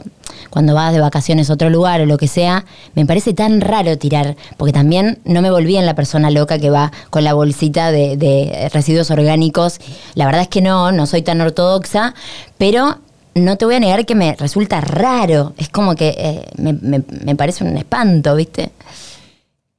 cuando 0.50 0.74
vas 0.74 0.94
de 0.94 1.02
vacaciones 1.02 1.50
a 1.50 1.54
otro 1.54 1.70
lugar 1.70 2.00
o 2.00 2.06
lo 2.06 2.18
que 2.18 2.28
sea, 2.28 2.66
me 2.96 3.06
parece 3.06 3.34
tan 3.34 3.60
raro 3.60 3.98
tirar, 3.98 4.38
porque 4.56 4.72
también 4.72 5.20
no 5.26 5.42
me 5.42 5.52
volví 5.52 5.76
en 5.76 5.86
la 5.86 5.94
persona 5.94 6.32
loca 6.32 6.60
que 6.60 6.70
va 6.70 6.94
con 7.10 7.26
la 7.26 7.34
bolsita 7.34 7.92
de, 7.92 8.16
de 8.16 8.70
residuos 8.74 9.12
orgánicos. 9.12 9.80
La 10.16 10.26
verdad 10.26 10.44
es 10.44 10.48
que 10.48 10.62
no, 10.62 10.94
no 10.94 11.06
soy 11.08 11.24
tan 11.24 11.42
ortodoxa, 11.42 12.16
pero 12.58 13.00
no 13.38 13.58
te 13.58 13.66
voy 13.66 13.76
a 13.76 13.80
negar 13.80 14.06
que 14.06 14.16
me 14.16 14.36
resulta 14.36 14.82
raro. 14.82 15.54
Es 15.58 15.70
como 15.70 15.96
que 15.96 16.16
eh, 16.18 16.46
me, 16.58 16.74
me- 16.74 17.04
me 17.24 17.36
parece 17.36 17.64
un 17.64 17.76
espanto, 17.78 18.36
¿viste? 18.36 18.72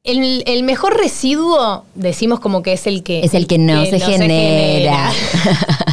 El, 0.05 0.43
el 0.47 0.63
mejor 0.63 0.97
residuo, 0.97 1.85
decimos 1.95 2.41
como 2.41 2.63
que 2.63 2.73
es 2.73 2.87
el 2.87 3.03
que... 3.03 3.21
Es 3.21 3.35
el 3.35 3.47
que 3.47 3.59
no 3.59 3.85
se 3.85 4.01
genera. 4.01 5.11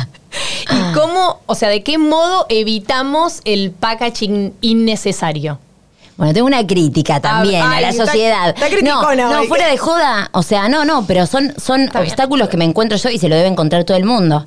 ¿Y 0.71 0.93
cómo, 0.93 1.39
o 1.45 1.55
sea, 1.55 1.69
de 1.69 1.83
qué 1.83 1.97
modo 1.97 2.45
evitamos 2.49 3.41
el 3.45 3.71
packaging 3.71 4.53
innecesario? 4.61 5.59
Bueno, 6.17 6.33
tengo 6.33 6.47
una 6.47 6.65
crítica 6.65 7.19
también 7.19 7.61
ay, 7.61 7.77
a 7.79 7.81
la 7.81 7.89
está- 7.89 8.05
sociedad. 8.05 8.49
está 8.49 8.69
no, 8.69 8.75
criticona 8.75 9.29
no, 9.29 9.39
hoy. 9.41 9.47
fuera 9.47 9.67
de 9.67 9.77
joda. 9.77 10.29
O 10.31 10.43
sea, 10.43 10.69
no, 10.69 10.85
no, 10.85 11.05
pero 11.05 11.25
son, 11.27 11.53
son 11.61 11.81
Está 11.81 11.99
obstáculos 11.99 12.47
que 12.47 12.55
me 12.57 12.63
encuentro 12.63 12.97
yo 12.97 13.09
y 13.09 13.19
se 13.19 13.27
lo 13.27 13.35
debe 13.35 13.49
encontrar 13.49 13.83
todo 13.83 13.97
el 13.97 14.05
mundo. 14.05 14.45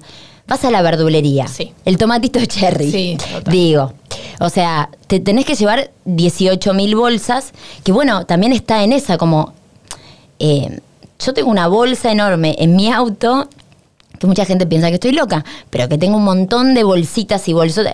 Vas 0.49 0.64
a 0.64 0.71
la 0.71 0.83
verdulería. 0.83 1.47
Sí. 1.47 1.73
El 1.85 1.99
tomatito 1.99 2.45
cherry. 2.47 2.90
Sí, 2.90 3.17
total. 3.19 3.52
Digo. 3.52 3.93
O 4.40 4.49
sea, 4.49 4.88
te 5.07 5.21
tenés 5.21 5.45
que 5.45 5.55
llevar 5.55 5.90
18 6.05 6.73
mil 6.75 6.95
bolsas, 6.97 7.52
que 7.85 7.93
bueno, 7.93 8.25
también 8.25 8.52
está 8.52 8.83
en 8.83 8.93
esa 8.93 9.19
como... 9.19 9.52
eh, 10.38 10.81
yo 11.19 11.35
tengo 11.35 11.50
una 11.50 11.67
bolsa 11.67 12.12
enorme 12.12 12.55
en 12.61 12.76
mi 12.76 12.93
auto 12.93 13.49
que 14.18 14.26
mucha 14.26 14.44
gente 14.44 14.66
piensa 14.66 14.88
que 14.88 14.94
estoy 14.94 15.12
loca, 15.12 15.44
pero 15.70 15.88
que 15.88 15.98
tengo 15.98 16.16
un 16.16 16.25
montón 16.25 16.75
de 16.75 16.84
bolsitas 16.84 17.48
y 17.48 17.52
bolsos 17.52 17.87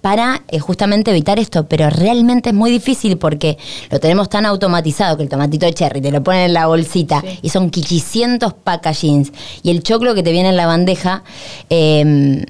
para 0.00 0.42
eh, 0.48 0.58
justamente 0.58 1.10
evitar 1.10 1.38
esto, 1.38 1.66
pero 1.66 1.90
realmente 1.90 2.50
es 2.50 2.54
muy 2.54 2.70
difícil 2.70 3.18
porque 3.18 3.58
lo 3.90 3.98
tenemos 3.98 4.28
tan 4.28 4.46
automatizado 4.46 5.16
que 5.16 5.24
el 5.24 5.28
tomatito 5.28 5.66
de 5.66 5.74
cherry 5.74 6.00
te 6.00 6.10
lo 6.10 6.22
ponen 6.22 6.42
en 6.42 6.54
la 6.54 6.66
bolsita 6.66 7.22
y 7.42 7.48
son 7.48 7.70
quichicientos 7.70 8.52
packagings. 8.54 9.32
Y 9.62 9.70
el 9.70 9.82
choclo 9.82 10.14
que 10.14 10.22
te 10.22 10.32
viene 10.32 10.50
en 10.50 10.56
la 10.56 10.66
bandeja, 10.66 11.24
eh, 11.70 12.44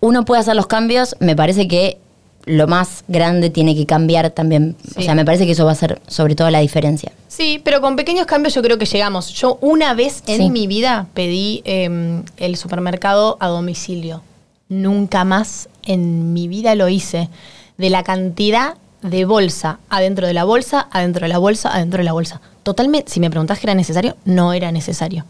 uno 0.00 0.24
puede 0.24 0.40
hacer 0.40 0.56
los 0.56 0.66
cambios, 0.66 1.16
me 1.20 1.36
parece 1.36 1.68
que 1.68 1.98
lo 2.44 2.66
más 2.66 3.04
grande 3.08 3.50
tiene 3.50 3.74
que 3.74 3.86
cambiar 3.86 4.30
también. 4.30 4.76
O 4.96 5.02
sea, 5.02 5.14
me 5.14 5.24
parece 5.24 5.46
que 5.46 5.52
eso 5.52 5.64
va 5.64 5.72
a 5.72 5.76
ser 5.76 6.00
sobre 6.06 6.34
todo 6.34 6.50
la 6.50 6.60
diferencia. 6.60 7.12
Sí, 7.28 7.60
pero 7.64 7.80
con 7.80 7.96
pequeños 7.96 8.26
cambios 8.26 8.54
yo 8.54 8.62
creo 8.62 8.78
que 8.78 8.86
llegamos. 8.86 9.32
Yo 9.32 9.58
una 9.60 9.94
vez 9.94 10.22
en 10.26 10.52
mi 10.52 10.66
vida 10.66 11.06
pedí 11.14 11.62
em, 11.64 12.24
el 12.36 12.56
supermercado 12.56 13.36
a 13.40 13.48
domicilio. 13.48 14.22
Nunca 14.68 15.24
más 15.24 15.68
en 15.84 16.32
mi 16.32 16.48
vida 16.48 16.74
lo 16.74 16.88
hice. 16.88 17.28
De 17.78 17.90
la 17.90 18.02
cantidad 18.02 18.74
de 19.02 19.24
bolsa, 19.24 19.78
adentro 19.88 20.26
de 20.26 20.34
la 20.34 20.44
bolsa, 20.44 20.88
adentro 20.90 21.22
de 21.22 21.28
la 21.28 21.38
bolsa, 21.38 21.74
adentro 21.74 21.98
de 21.98 22.04
la 22.04 22.12
bolsa. 22.12 22.40
Totalmente, 22.62 23.10
si 23.10 23.20
me 23.20 23.30
preguntás 23.30 23.58
que 23.58 23.66
era 23.66 23.74
necesario, 23.74 24.16
no 24.24 24.52
era 24.52 24.70
necesario. 24.72 25.24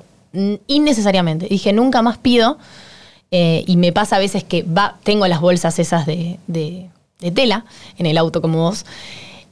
Innecesariamente. 0.67 1.47
Dije, 1.47 1.73
nunca 1.73 2.03
más 2.03 2.19
pido. 2.19 2.59
Eh, 3.31 3.65
y 3.67 3.77
me 3.79 3.93
pasa 3.93 4.17
a 4.17 4.19
veces 4.19 4.45
que 4.45 4.63
va, 4.63 4.99
tengo 5.05 5.27
las 5.27 5.41
bolsas 5.41 5.79
esas 5.79 6.05
de 6.05 6.39
de 6.47 6.91
tela 7.31 7.65
en 7.99 8.07
el 8.07 8.19
auto 8.19 8.43
como 8.43 8.59
vos 8.59 8.85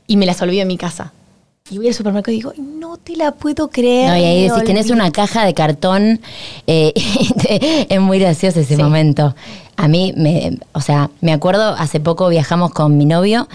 y 0.06 0.16
me 0.16 0.26
las 0.26 0.42
olvido 0.42 0.62
en 0.62 0.68
mi 0.68 0.76
casa. 0.76 1.12
Y 1.70 1.76
voy 1.76 1.86
al 1.86 1.94
supermercado 1.94 2.32
y 2.32 2.38
digo, 2.38 2.52
no 2.58 2.96
te 2.96 3.14
la 3.16 3.30
puedo 3.30 3.70
creer. 3.70 4.08
No, 4.08 4.16
y 4.16 4.24
ahí 4.24 4.48
decís, 4.48 4.64
tenés 4.64 4.90
una 4.90 5.12
caja 5.12 5.44
de 5.44 5.54
cartón. 5.54 6.20
Eh, 6.66 6.92
es 7.88 8.00
muy 8.00 8.18
gracioso 8.18 8.58
ese 8.58 8.76
momento. 8.76 9.36
A 9.76 9.86
mí, 9.86 10.12
me, 10.16 10.58
o 10.72 10.80
sea, 10.80 11.10
me 11.20 11.32
acuerdo, 11.32 11.74
hace 11.78 12.00
poco 12.00 12.28
viajamos 12.28 12.72
con 12.72 12.96
mi 12.96 13.06
novio 13.06 13.48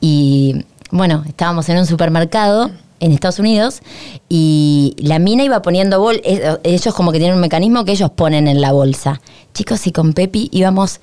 y, 0.00 0.64
bueno, 0.90 1.24
estábamos 1.28 1.68
en 1.68 1.76
un 1.76 1.84
supermercado 1.86 2.70
en 3.00 3.12
Estados 3.12 3.38
Unidos 3.38 3.82
y 4.30 4.96
la 4.98 5.18
mina 5.18 5.44
iba 5.44 5.62
poniendo 5.62 6.00
bol 6.00 6.20
ellos 6.24 6.94
como 6.94 7.12
que 7.12 7.18
tienen 7.18 7.36
un 7.36 7.40
mecanismo 7.40 7.84
que 7.84 7.92
ellos 7.92 8.10
ponen 8.10 8.48
en 8.48 8.62
la 8.62 8.72
bolsa. 8.72 9.20
Chicos, 9.52 9.86
y 9.86 9.92
con 9.92 10.14
Pepi 10.14 10.48
íbamos 10.52 11.00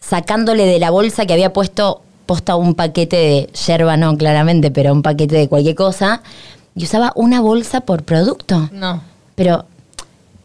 sacándole 0.00 0.66
de 0.66 0.78
la 0.78 0.90
bolsa 0.90 1.26
que 1.26 1.32
había 1.32 1.52
puesto 1.52 2.02
posta 2.26 2.56
un 2.56 2.74
paquete 2.74 3.16
de 3.16 3.50
yerba, 3.66 3.96
no 3.96 4.16
claramente, 4.16 4.70
pero 4.70 4.92
un 4.92 5.02
paquete 5.02 5.36
de 5.36 5.48
cualquier 5.48 5.74
cosa, 5.74 6.22
y 6.76 6.84
usaba 6.84 7.12
una 7.16 7.40
bolsa 7.40 7.80
por 7.80 8.04
producto. 8.04 8.68
No. 8.72 9.02
Pero 9.34 9.64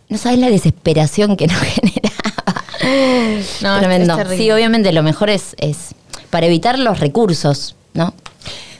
no 0.10 0.18
sabes 0.18 0.40
la 0.40 0.50
desesperación 0.50 1.38
que 1.38 1.48
nos 1.48 1.58
generaba. 1.60 2.64
No, 3.62 3.80
Tremendo. 3.80 4.18
sí, 4.36 4.52
obviamente 4.52 4.92
lo 4.94 5.04
mejor 5.04 5.30
es, 5.30 5.56
es 5.60 5.94
para 6.30 6.48
evitar 6.48 6.80
los 6.80 7.00
recursos, 7.00 7.76
¿no? 7.94 8.14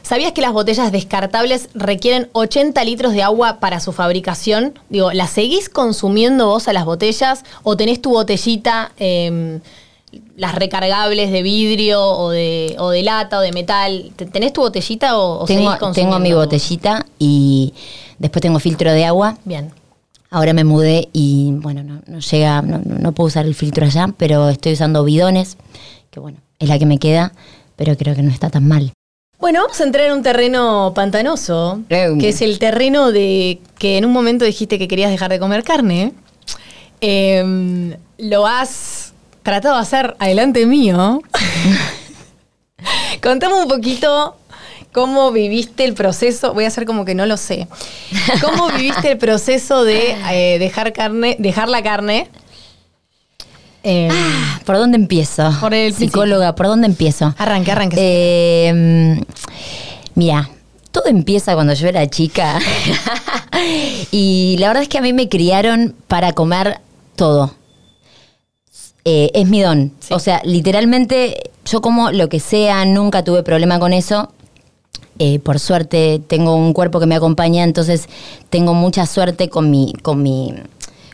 ¿Sabías 0.02 0.34
que 0.34 0.42
las 0.42 0.52
botellas 0.52 0.92
descartables 0.92 1.70
requieren 1.74 2.30
80 2.34 2.84
litros 2.84 3.14
de 3.14 3.24
agua 3.24 3.60
para 3.60 3.80
su 3.80 3.92
fabricación? 3.92 4.78
Digo, 4.90 5.12
¿las 5.14 5.32
seguís 5.32 5.68
consumiendo 5.68 6.46
vos 6.48 6.68
a 6.68 6.74
las 6.74 6.86
botellas 6.86 7.44
o 7.64 7.76
tenés 7.76 8.02
tu 8.02 8.12
botellita 8.12 8.92
eh, 8.98 9.60
las 10.36 10.56
recargables 10.56 11.32
de 11.32 11.42
vidrio 11.42 12.02
o 12.02 12.30
de, 12.30 12.76
o 12.80 12.90
de 12.90 13.04
lata 13.04 13.40
o 13.40 13.42
de 13.42 13.52
metal. 13.52 14.12
¿Tenés 14.16 14.54
tu 14.54 14.62
botellita 14.62 15.18
o, 15.18 15.46
tengo, 15.46 15.76
tengo 15.94 16.20
mi 16.20 16.34
botellita 16.34 17.06
y 17.20 17.74
después 18.20 18.42
tengo 18.42 18.60
filtro 18.60 18.92
de 18.92 19.06
agua. 19.06 19.38
Bien. 19.46 19.72
Ahora 20.30 20.54
me 20.54 20.64
mudé 20.64 21.08
y 21.14 21.52
bueno, 21.54 21.84
no, 21.84 22.20
llega, 22.20 22.62
no, 22.62 23.12
puedo 23.14 23.28
usar 23.28 23.46
el 23.46 23.56
filtro 23.56 23.86
allá, 23.86 24.10
pero 24.18 24.50
estoy 24.50 24.74
usando 24.74 25.04
bidones, 25.04 25.56
que 26.12 26.20
bueno, 26.20 26.40
es 26.60 26.68
la 26.68 26.78
que 26.78 26.86
me 26.86 26.98
queda, 26.98 27.32
pero 27.76 27.96
creo 27.96 28.16
que 28.16 28.24
no 28.24 28.32
está 28.32 28.50
tan 28.50 28.68
mal. 28.68 28.92
Bueno, 29.40 29.62
vamos 29.62 29.80
a 29.80 29.84
entrar 29.84 30.08
en 30.08 30.14
un 30.14 30.24
terreno 30.24 30.92
pantanoso, 30.96 31.80
que 31.88 32.30
es 32.30 32.42
el 32.42 32.60
terreno 32.60 33.12
de 33.12 33.62
que 33.78 33.98
en 33.98 34.06
un 34.06 34.12
momento 34.12 34.44
dijiste 34.44 34.78
que 34.80 34.88
querías 34.88 35.12
dejar 35.12 35.32
de 35.32 35.40
comer 35.40 35.64
carne. 35.64 36.14
Em, 37.00 37.96
lo 38.18 38.48
has 38.48 39.14
tratado 39.46 39.76
de 39.76 39.82
hacer 39.82 40.16
adelante 40.20 40.66
mío. 40.66 41.22
Contame 43.22 43.54
un 43.54 43.68
poquito 43.68 44.36
cómo 44.92 45.32
viviste 45.32 45.86
el 45.86 45.94
proceso. 45.94 46.54
Voy 46.54 46.66
a 46.66 46.68
hacer 46.68 46.86
como 46.86 47.06
que 47.06 47.14
no 47.14 47.28
lo 47.28 47.38
sé. 47.38 47.68
¿Cómo 48.42 48.70
viviste 48.78 49.12
el 49.12 49.18
proceso 49.18 49.84
de 49.84 50.18
eh, 50.32 50.60
dejar 50.60 50.92
carne, 50.94 51.38
dejar 51.38 51.70
la 51.70 51.84
carne? 51.84 52.28
Eh, 53.84 54.10
¿Por 54.66 54.78
dónde 54.78 54.98
empiezo? 54.98 55.54
Por 55.62 55.76
el 55.76 55.94
psicóloga, 55.94 56.56
¿por 56.56 56.66
dónde 56.66 56.88
empiezo? 56.88 57.36
Arranque, 57.38 57.72
arranque. 57.72 57.98
Eh, 58.00 59.24
mira, 60.16 60.50
todo 60.92 61.06
empieza 61.06 61.54
cuando 61.54 61.74
yo 61.74 61.88
era 61.88 62.10
chica. 62.10 62.58
y 64.12 64.56
la 64.58 64.70
verdad 64.70 64.82
es 64.82 64.90
que 64.90 64.98
a 64.98 65.02
mí 65.02 65.14
me 65.14 65.30
criaron 65.30 65.94
para 66.08 66.34
comer 66.34 66.80
todo. 67.16 67.54
Eh, 69.08 69.30
es 69.36 69.48
mi 69.48 69.62
don. 69.62 69.92
O 70.10 70.18
sea, 70.18 70.42
literalmente 70.44 71.52
yo 71.64 71.80
como 71.82 72.12
lo 72.12 72.28
que 72.28 72.40
sea, 72.40 72.86
nunca 72.86 73.24
tuve 73.24 73.44
problema 73.44 73.80
con 73.80 73.94
eso. 73.94 74.32
Eh, 75.20 75.40
por 75.40 75.60
suerte 75.60 76.20
tengo 76.28 76.56
un 76.56 76.74
cuerpo 76.74 77.00
que 77.00 77.06
me 77.06 77.16
acompaña, 77.16 77.64
entonces 77.64 78.10
tengo 78.50 78.74
mucha 78.74 79.06
suerte 79.06 79.48
con 79.48 79.72
mi, 79.72 79.94
con 80.02 80.22
mi, 80.22 80.54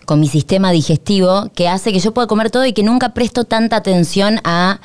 con 0.06 0.20
mi 0.20 0.28
sistema 0.28 0.72
digestivo 0.72 1.50
que 1.54 1.68
hace 1.68 1.92
que 1.94 2.00
yo 2.00 2.14
pueda 2.14 2.28
comer 2.28 2.50
todo 2.50 2.66
y 2.66 2.74
que 2.74 2.82
nunca 2.82 3.14
presto 3.14 3.44
tanta 3.44 3.76
atención 3.76 4.40
a... 4.44 4.80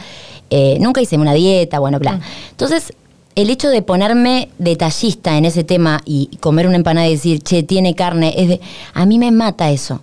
Eh, 0.50 0.78
nunca 0.80 1.00
hice 1.00 1.16
una 1.16 1.32
dieta, 1.32 1.78
bueno, 1.78 1.98
bla. 1.98 2.12
Mm. 2.12 2.22
Entonces, 2.50 2.92
el 3.34 3.50
hecho 3.50 3.68
de 3.68 3.82
ponerme 3.82 4.48
detallista 4.58 5.36
en 5.38 5.44
ese 5.44 5.64
tema 5.64 6.00
y 6.04 6.36
comer 6.40 6.66
una 6.66 6.76
empanada 6.76 7.08
y 7.08 7.12
decir, 7.12 7.40
che, 7.40 7.62
tiene 7.62 7.94
carne, 7.94 8.34
es 8.36 8.48
de, 8.48 8.60
a 8.94 9.06
mí 9.06 9.18
me 9.18 9.30
mata 9.30 9.70
eso. 9.70 10.02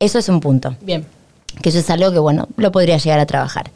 Eso 0.00 0.18
es 0.18 0.28
un 0.28 0.40
punto. 0.40 0.76
Bien 0.80 1.17
que 1.62 1.70
eso 1.70 1.78
es 1.78 1.90
algo 1.90 2.12
que, 2.12 2.18
bueno, 2.18 2.48
lo 2.56 2.72
podría 2.72 2.98
llegar 2.98 3.20
a 3.20 3.26
trabajar. 3.26 3.70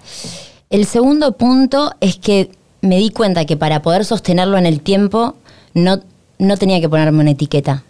El 0.70 0.86
segundo 0.86 1.32
punto 1.32 1.94
es 2.00 2.16
que 2.16 2.50
me 2.80 2.96
di 2.98 3.10
cuenta 3.10 3.44
que 3.44 3.56
para 3.56 3.82
poder 3.82 4.04
sostenerlo 4.04 4.58
en 4.58 4.66
el 4.66 4.80
tiempo 4.80 5.36
no, 5.74 6.00
no 6.38 6.56
tenía 6.56 6.80
que 6.80 6.88
ponerme 6.88 7.20
una 7.20 7.30
etiqueta. 7.30 7.84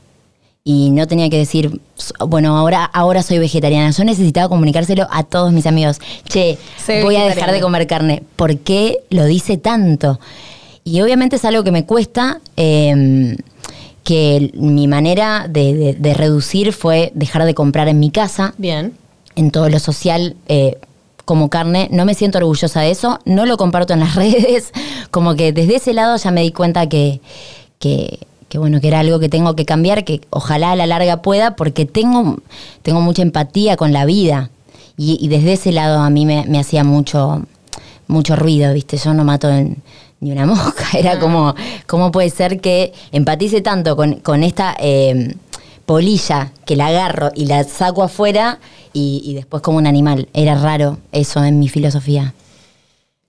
Y 0.64 0.90
no 0.90 1.08
tenía 1.08 1.28
que 1.28 1.38
decir, 1.38 1.80
bueno, 2.20 2.56
ahora, 2.56 2.84
ahora 2.84 3.24
soy 3.24 3.38
vegetariana. 3.38 3.90
Yo 3.90 4.04
necesitaba 4.04 4.48
comunicárselo 4.48 5.08
a 5.10 5.24
todos 5.24 5.52
mis 5.52 5.66
amigos. 5.66 5.98
Che, 6.28 6.56
voy 7.02 7.16
a 7.16 7.24
dejar 7.24 7.50
de 7.50 7.60
comer 7.60 7.88
carne. 7.88 8.22
¿Por 8.36 8.58
qué 8.58 8.98
lo 9.10 9.24
dice 9.24 9.56
tanto? 9.56 10.20
Y 10.84 11.00
obviamente 11.00 11.36
es 11.36 11.44
algo 11.44 11.64
que 11.64 11.72
me 11.72 11.84
cuesta. 11.84 12.40
Em, 12.54 13.36
que 14.04 14.50
mi 14.54 14.88
manera 14.88 15.46
de, 15.48 15.96
de, 15.98 16.14
reducir 16.14 16.72
fue 16.72 17.12
dejar 17.14 17.44
de 17.44 17.54
comprar 17.54 17.88
en 17.88 18.00
mi 18.00 18.10
casa. 18.10 18.52
Bien 18.58 18.92
en 19.36 19.50
todo 19.50 19.68
lo 19.68 19.78
social 19.78 20.36
eh, 20.48 20.78
como 21.24 21.48
carne. 21.48 21.88
No 21.90 22.04
me 22.04 22.14
siento 22.14 22.38
orgullosa 22.38 22.80
de 22.80 22.90
eso, 22.90 23.18
no 23.24 23.46
lo 23.46 23.56
comparto 23.56 23.92
en 23.92 24.00
las 24.00 24.14
redes. 24.16 24.72
Como 25.10 25.34
que 25.34 25.52
desde 25.52 25.76
ese 25.76 25.92
lado 25.92 26.16
ya 26.16 26.30
me 26.30 26.42
di 26.42 26.52
cuenta 26.52 26.88
que, 26.88 27.20
que, 27.78 28.18
bueno, 28.54 28.80
que 28.80 28.88
era 28.88 29.00
algo 29.00 29.18
que 29.18 29.28
tengo 29.28 29.54
que 29.56 29.64
cambiar, 29.64 30.04
que 30.04 30.20
ojalá 30.30 30.72
a 30.72 30.76
la 30.76 30.86
larga 30.86 31.22
pueda, 31.22 31.56
porque 31.56 31.86
tengo, 31.86 32.38
tengo 32.82 33.00
mucha 33.00 33.22
empatía 33.22 33.76
con 33.76 33.92
la 33.92 34.04
vida. 34.04 34.50
Y, 34.96 35.26
desde 35.28 35.54
ese 35.54 35.72
lado 35.72 36.00
a 36.00 36.10
mí 36.10 36.26
me, 36.26 36.58
hacía 36.58 36.84
mucho, 36.84 37.42
mucho 38.06 38.36
ruido, 38.36 38.72
¿viste? 38.72 38.98
Yo 38.98 39.14
no 39.14 39.24
mato 39.24 39.48
ni 40.20 40.30
una 40.32 40.46
mosca. 40.46 40.84
Era 40.96 41.18
como, 41.18 41.54
¿cómo 41.86 42.12
puede 42.12 42.30
ser 42.30 42.60
que 42.60 42.92
empatice 43.10 43.62
tanto 43.62 43.96
con, 43.96 44.16
con 44.16 44.44
esta 44.44 44.76
eh, 44.78 45.34
polilla 45.92 46.50
que 46.64 46.74
la 46.74 46.86
agarro 46.86 47.32
y 47.34 47.44
la 47.44 47.64
saco 47.64 48.02
afuera 48.02 48.58
y, 48.94 49.34
después 49.34 49.62
como 49.62 49.76
un 49.76 49.86
animal. 49.86 50.26
Era 50.32 50.54
raro 50.54 50.96
eso 51.12 51.44
en 51.44 51.58
mi 51.58 51.68
filosofía. 51.68 52.32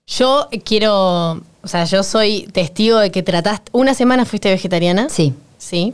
Yo 0.06 0.48
quiero, 0.64 1.42
o 1.62 1.68
sea, 1.68 1.84
yo 1.84 2.02
soy 2.02 2.48
testigo 2.52 3.00
de 3.00 3.10
que 3.10 3.22
trataste, 3.22 3.70
una 3.72 3.92
semana 3.92 4.24
fuiste 4.24 4.48
vegetariana. 4.48 5.10
Sí. 5.10 5.34
Sí. 5.58 5.92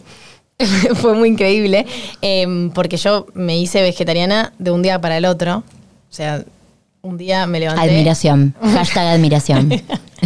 Fue 0.94 1.14
muy 1.14 1.30
increíble, 1.30 1.86
em, 2.22 2.70
porque 2.70 2.96
yo 2.98 3.26
me 3.34 3.58
hice 3.58 3.82
vegetariana 3.82 4.52
de 4.60 4.70
un 4.70 4.82
día 4.82 5.00
para 5.00 5.16
el 5.16 5.24
otro. 5.24 5.64
O 6.08 6.12
sea, 6.12 6.44
un 7.02 7.18
día 7.18 7.48
me 7.48 7.58
levanté. 7.58 7.82
Admiración. 7.82 8.54
Hashtag 8.62 9.08
admiración. 9.08 9.72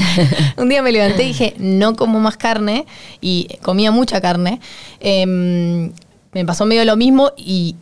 un 0.58 0.68
día 0.68 0.82
me 0.82 0.92
levanté 0.92 1.22
y 1.22 1.28
dije, 1.28 1.54
no 1.56 1.96
como 1.96 2.20
más 2.20 2.36
carne. 2.36 2.84
Y 3.22 3.48
comía 3.62 3.90
mucha 3.92 4.20
carne. 4.20 4.60
Eh, 5.00 5.90
me 6.34 6.44
pasó 6.44 6.66
medio 6.66 6.84
lo 6.84 6.96
mismo 6.96 7.32
y, 7.36 7.76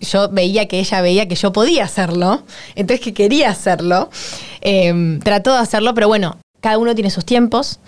yo 0.00 0.28
veía 0.28 0.68
que 0.68 0.78
ella 0.78 1.00
veía 1.00 1.26
que 1.26 1.34
yo 1.34 1.52
podía 1.52 1.84
hacerlo, 1.84 2.42
entonces 2.74 3.04
que 3.04 3.12
quería 3.12 3.50
hacerlo. 3.50 4.10
Em, 4.60 5.18
trató 5.20 5.52
de 5.52 5.58
hacerlo, 5.58 5.94
pero 5.94 6.06
bueno, 6.08 6.36
cada 6.60 6.78
uno 6.78 6.94
tiene 6.94 7.10
sus 7.10 7.24
tiempos, 7.24 7.80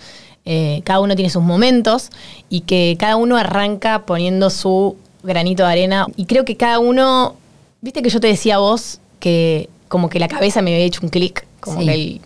eh, 0.45 0.81
cada 0.83 0.99
uno 0.99 1.15
tiene 1.15 1.29
sus 1.29 1.43
momentos 1.43 2.09
y 2.49 2.61
que 2.61 2.97
cada 2.99 3.15
uno 3.15 3.37
arranca 3.37 4.05
poniendo 4.05 4.49
su 4.49 4.97
granito 5.23 5.63
de 5.63 5.71
arena 5.71 6.07
y 6.17 6.25
creo 6.25 6.43
que 6.43 6.57
cada 6.57 6.79
uno 6.79 7.37
Viste 7.83 8.01
que 8.01 8.09
yo 8.09 8.21
te 8.21 8.27
decía 8.27 8.55
a 8.55 8.59
vos 8.59 9.01
que 9.19 9.69
como 9.89 10.09
que 10.09 10.17
la 10.17 10.29
cabeza 10.29 10.61
me 10.61 10.73
había 10.73 10.85
hecho 10.85 11.01
un 11.03 11.09
clic, 11.09 11.45
como 11.59 11.81
Sí. 11.81 11.85
que 11.85 11.93
el, 11.93 12.21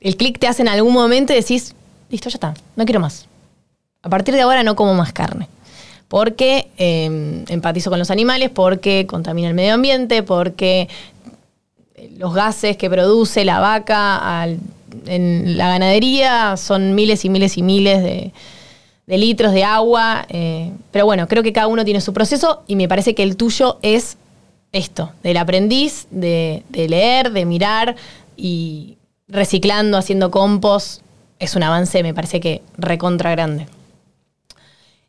el 0.00 0.16
clic 0.16 0.38
te 0.38 0.46
hace 0.46 0.62
en 0.62 0.68
algún 0.68 0.94
momento 0.94 1.32
y 1.32 1.36
decís, 1.36 1.74
listo, 2.08 2.28
ya 2.28 2.36
está, 2.36 2.54
no 2.76 2.84
quiero 2.84 3.00
más. 3.00 3.26
A 4.02 4.08
partir 4.08 4.32
de 4.36 4.42
ahora 4.42 4.62
no 4.62 4.76
como 4.76 4.94
más 4.94 5.12
carne. 5.12 5.48
Porque 6.08 6.68
eh, 6.78 7.44
empatizo 7.48 7.90
con 7.90 7.98
los 7.98 8.10
animales, 8.10 8.50
porque 8.50 9.06
contamina 9.06 9.48
el 9.48 9.54
medio 9.54 9.74
ambiente, 9.74 10.22
porque 10.22 10.88
los 12.18 12.34
gases 12.34 12.76
que 12.76 12.88
produce 12.88 13.44
la 13.44 13.58
vaca 13.58 14.46
en 15.06 15.58
la 15.58 15.68
ganadería 15.68 16.56
son 16.56 16.94
miles 16.94 17.24
y 17.24 17.28
miles 17.28 17.58
y 17.58 17.62
miles 17.62 18.02
de, 18.02 18.32
de 19.06 19.18
litros 19.18 19.52
de 19.52 19.64
agua. 19.64 20.26
eh, 20.28 20.72
pero 20.90 21.06
bueno, 21.06 21.26
creo 21.28 21.42
que 21.42 21.52
cada 21.52 21.66
uno 21.66 21.84
tiene 21.84 22.00
su 22.00 22.12
proceso 22.12 22.62
y 22.66 22.76
me 22.76 22.88
parece 22.88 23.14
que 23.14 23.22
el 23.22 23.36
tuyo 23.36 23.78
es 23.82 24.16
esto, 24.72 25.12
del 25.22 25.36
aprendiz, 25.38 26.06
de, 26.10 26.62
de 26.68 26.88
leer, 26.88 27.32
de 27.32 27.44
mirar 27.44 27.96
y 28.36 28.96
reciclando, 29.28 29.96
haciendo 29.96 30.30
compost. 30.30 31.02
Es 31.38 31.54
un 31.56 31.62
avance, 31.62 32.02
me 32.02 32.14
parece 32.14 32.40
que 32.40 32.62
recontra 32.78 33.30
grande. 33.30 33.66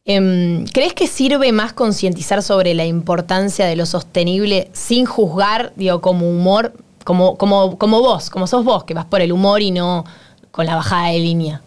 Em, 0.10 0.66
¿Crees 0.68 0.94
que 0.94 1.06
sirve 1.06 1.52
más 1.52 1.74
concientizar 1.74 2.42
sobre 2.42 2.74
la 2.74 2.86
importancia 2.86 3.66
de 3.66 3.76
lo 3.76 3.86
sostenible 3.86 4.70
sin 4.72 5.06
juzgar, 5.06 5.74
digo, 5.76 6.00
como 6.00 6.30
humor, 6.30 6.72
como, 7.04 7.38
como, 7.38 7.78
como 7.78 8.00
vos, 8.00 8.30
como 8.30 8.48
sos 8.48 8.64
vos, 8.64 8.86
que 8.86 8.94
vas 8.94 9.04
por 9.04 9.20
el 9.20 9.34
humor 9.34 9.62
y 9.62 9.72
no 9.72 10.06
con 10.52 10.66
la 10.66 10.76
bajada 10.76 11.10
de 11.10 11.20
línea? 11.20 11.62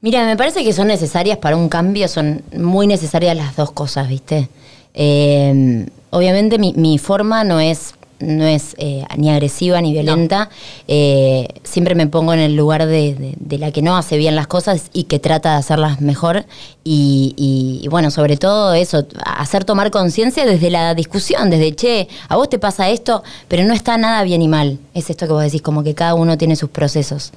Mira, 0.00 0.24
me 0.24 0.38
parece 0.38 0.64
que 0.64 0.72
son 0.72 0.86
necesarias 0.86 1.36
para 1.36 1.54
un 1.54 1.68
cambio, 1.68 2.08
son 2.08 2.42
muy 2.56 2.86
necesarias 2.86 3.36
las 3.36 3.56
dos 3.56 3.72
cosas, 3.72 4.08
¿viste? 4.08 4.48
Eh, 4.94 5.86
obviamente 6.08 6.58
mi, 6.58 6.72
mi 6.72 6.96
forma 6.96 7.44
no 7.44 7.60
es, 7.60 7.94
no 8.24 8.44
es 8.46 8.74
eh, 8.78 9.04
ni 9.16 9.30
agresiva 9.30 9.80
ni 9.80 9.92
violenta. 9.92 10.48
Eh, 10.88 11.48
siempre 11.62 11.94
me 11.94 12.06
pongo 12.06 12.32
en 12.34 12.40
el 12.40 12.56
lugar 12.56 12.86
de, 12.86 13.14
de- 13.14 13.34
de 13.38 13.58
la 13.58 13.70
que 13.72 13.82
no 13.82 13.96
hace 13.96 14.16
bien 14.16 14.34
las 14.36 14.46
cosas 14.46 14.90
y 14.92 15.04
que 15.04 15.18
trata 15.18 15.52
de 15.52 15.56
hacerlas 15.58 16.00
mejor. 16.00 16.44
Y, 16.82 17.34
y- 17.36 17.80
y 17.84 17.88
bueno, 17.88 18.10
sobre 18.10 18.36
todo 18.36 18.74
eso, 18.74 19.06
hacer 19.24 19.64
tomar 19.64 19.90
conciencia 19.90 20.44
desde 20.44 20.70
la 20.70 20.94
discusión, 20.94 21.50
desde, 21.50 21.74
che, 21.74 22.08
a 22.28 22.36
vos 22.36 22.48
te 22.48 22.58
pasa 22.58 22.88
esto, 22.90 23.22
pero 23.48 23.64
no 23.64 23.74
está 23.74 23.96
nada 23.98 24.22
bien 24.24 24.42
y 24.42 24.48
mal. 24.48 24.78
Es 24.94 25.10
esto 25.10 25.26
que 25.26 25.32
vos 25.32 25.42
decís, 25.42 25.62
como 25.62 25.82
que 25.82 25.94
cada 25.94 26.14
uno 26.14 26.36
tiene 26.38 26.56
sus 26.56 26.70
procesos. 26.70 27.32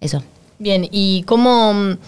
Eso. 0.00 0.22
Bien, 0.58 0.88
¿y 0.90 1.22
cómo 1.22 1.72
mm, 1.74 1.98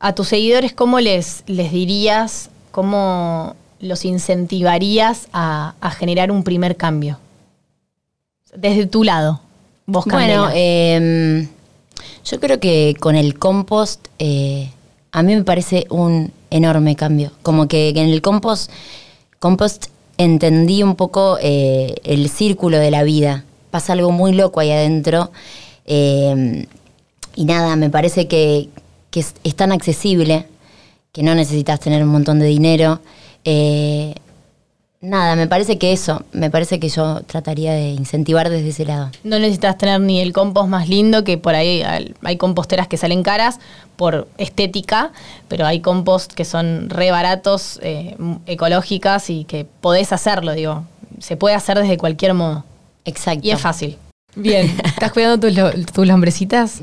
a 0.00 0.14
tus 0.14 0.28
seguidores, 0.28 0.72
cómo 0.72 1.00
les, 1.00 1.42
les 1.46 1.72
dirías, 1.72 2.50
cómo 2.70 3.54
los 3.80 4.04
incentivarías 4.04 5.28
a, 5.32 5.74
a 5.80 5.90
generar 5.90 6.30
un 6.32 6.42
primer 6.42 6.76
cambio? 6.76 7.18
Desde 8.54 8.86
tu 8.86 9.04
lado, 9.04 9.40
vos 9.86 10.04
Bueno, 10.06 10.48
eh, 10.54 11.48
yo 12.24 12.40
creo 12.40 12.60
que 12.60 12.94
con 12.98 13.16
el 13.16 13.38
compost 13.38 14.08
eh, 14.18 14.70
a 15.12 15.22
mí 15.22 15.34
me 15.34 15.44
parece 15.44 15.86
un 15.90 16.32
enorme 16.50 16.96
cambio. 16.96 17.32
Como 17.42 17.68
que 17.68 17.90
en 17.90 17.98
el 18.08 18.22
compost, 18.22 18.70
compost 19.38 19.86
entendí 20.16 20.82
un 20.82 20.94
poco 20.96 21.38
eh, 21.40 21.94
el 22.04 22.28
círculo 22.28 22.78
de 22.78 22.90
la 22.90 23.02
vida. 23.02 23.44
Pasa 23.70 23.92
algo 23.92 24.10
muy 24.10 24.32
loco 24.32 24.60
ahí 24.60 24.70
adentro. 24.70 25.30
eh, 25.86 26.66
y 27.34 27.44
nada, 27.44 27.76
me 27.76 27.88
parece 27.88 28.26
que, 28.26 28.68
que 29.10 29.20
es, 29.20 29.34
es 29.44 29.54
tan 29.54 29.70
accesible 29.70 30.46
que 31.12 31.22
no 31.22 31.36
necesitas 31.36 31.78
tener 31.78 32.02
un 32.02 32.08
montón 32.08 32.40
de 32.40 32.46
dinero. 32.46 33.00
Nada, 35.00 35.36
me 35.36 35.46
parece 35.46 35.78
que 35.78 35.92
eso, 35.92 36.24
me 36.32 36.50
parece 36.50 36.80
que 36.80 36.88
yo 36.88 37.20
trataría 37.22 37.72
de 37.72 37.90
incentivar 37.90 38.50
desde 38.50 38.70
ese 38.70 38.84
lado. 38.84 39.10
No 39.22 39.38
necesitas 39.38 39.78
tener 39.78 40.00
ni 40.00 40.20
el 40.20 40.32
compost 40.32 40.68
más 40.68 40.88
lindo, 40.88 41.22
que 41.22 41.38
por 41.38 41.54
ahí 41.54 41.82
hay 42.22 42.36
composteras 42.36 42.88
que 42.88 42.96
salen 42.96 43.22
caras 43.22 43.60
por 43.94 44.26
estética, 44.38 45.12
pero 45.46 45.66
hay 45.66 45.80
compost 45.80 46.32
que 46.32 46.44
son 46.44 46.90
re 46.90 47.12
baratos, 47.12 47.78
eh, 47.82 48.16
ecológicas 48.46 49.30
y 49.30 49.44
que 49.44 49.64
podés 49.80 50.12
hacerlo, 50.12 50.52
digo. 50.52 50.84
Se 51.20 51.36
puede 51.36 51.54
hacer 51.54 51.78
desde 51.78 51.96
cualquier 51.96 52.34
modo. 52.34 52.64
Exacto. 53.04 53.46
Y 53.46 53.52
es 53.52 53.60
fácil. 53.60 53.96
Bien, 54.34 54.66
¿estás 54.84 55.12
cuidando 55.12 55.38
tus, 55.46 55.56
lo- 55.56 55.70
tus 55.92 56.06
lombrecitas? 56.08 56.80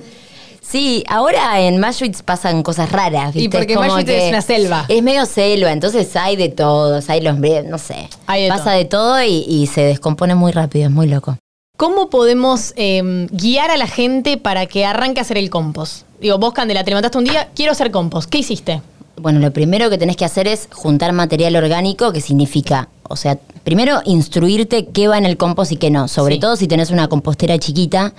Sí, 0.67 1.03
ahora 1.07 1.59
en 1.61 1.79
Mashwitz 1.79 2.21
pasan 2.23 2.63
cosas 2.63 2.91
raras. 2.91 3.35
Y 3.35 3.39
¿viste? 3.39 3.57
porque 3.57 3.75
como 3.75 3.87
Mashwitz 3.87 4.07
que 4.07 4.25
es 4.25 4.29
una 4.29 4.41
selva. 4.41 4.85
Es 4.87 5.03
medio 5.03 5.25
selva, 5.25 5.71
entonces 5.71 6.15
hay 6.15 6.35
de 6.35 6.49
todos, 6.49 7.09
hay 7.09 7.21
los 7.21 7.37
no 7.37 7.77
sé. 7.77 8.09
Hay 8.25 8.43
de 8.43 8.49
Pasa 8.49 8.63
todo. 8.63 8.73
de 8.73 8.85
todo 8.85 9.23
y, 9.23 9.45
y 9.47 9.67
se 9.67 9.81
descompone 9.81 10.35
muy 10.35 10.51
rápido, 10.51 10.85
es 10.85 10.91
muy 10.91 11.07
loco. 11.07 11.37
¿Cómo 11.77 12.09
podemos 12.09 12.73
eh, 12.77 13.27
guiar 13.31 13.69
a 13.69 13.75
la 13.75 13.87
gente 13.87 14.37
para 14.37 14.65
que 14.65 14.85
arranque 14.85 15.19
a 15.19 15.23
hacer 15.23 15.37
el 15.37 15.49
compost? 15.49 16.05
Digo, 16.21 16.37
vos, 16.37 16.53
Candela, 16.53 16.85
te 16.85 16.91
levantaste 16.91 17.17
un 17.17 17.25
día, 17.25 17.49
quiero 17.53 17.73
hacer 17.73 17.91
compost. 17.91 18.29
¿Qué 18.29 18.37
hiciste? 18.37 18.81
Bueno, 19.17 19.39
lo 19.39 19.51
primero 19.51 19.89
que 19.89 19.97
tenés 19.97 20.15
que 20.15 20.23
hacer 20.23 20.47
es 20.47 20.69
juntar 20.71 21.11
material 21.11 21.55
orgánico, 21.55 22.13
que 22.13 22.21
significa, 22.21 22.87
o 23.09 23.15
sea, 23.15 23.37
primero 23.63 24.01
instruirte 24.05 24.85
qué 24.87 25.07
va 25.07 25.17
en 25.17 25.25
el 25.25 25.37
compost 25.37 25.71
y 25.71 25.77
qué 25.77 25.89
no, 25.89 26.07
sobre 26.07 26.35
Sí. 26.35 26.39
todo 26.41 26.55
si 26.55 26.67
tenés 26.67 26.91
una 26.91 27.07
compostera 27.07 27.57
chiquita, 27.57 28.13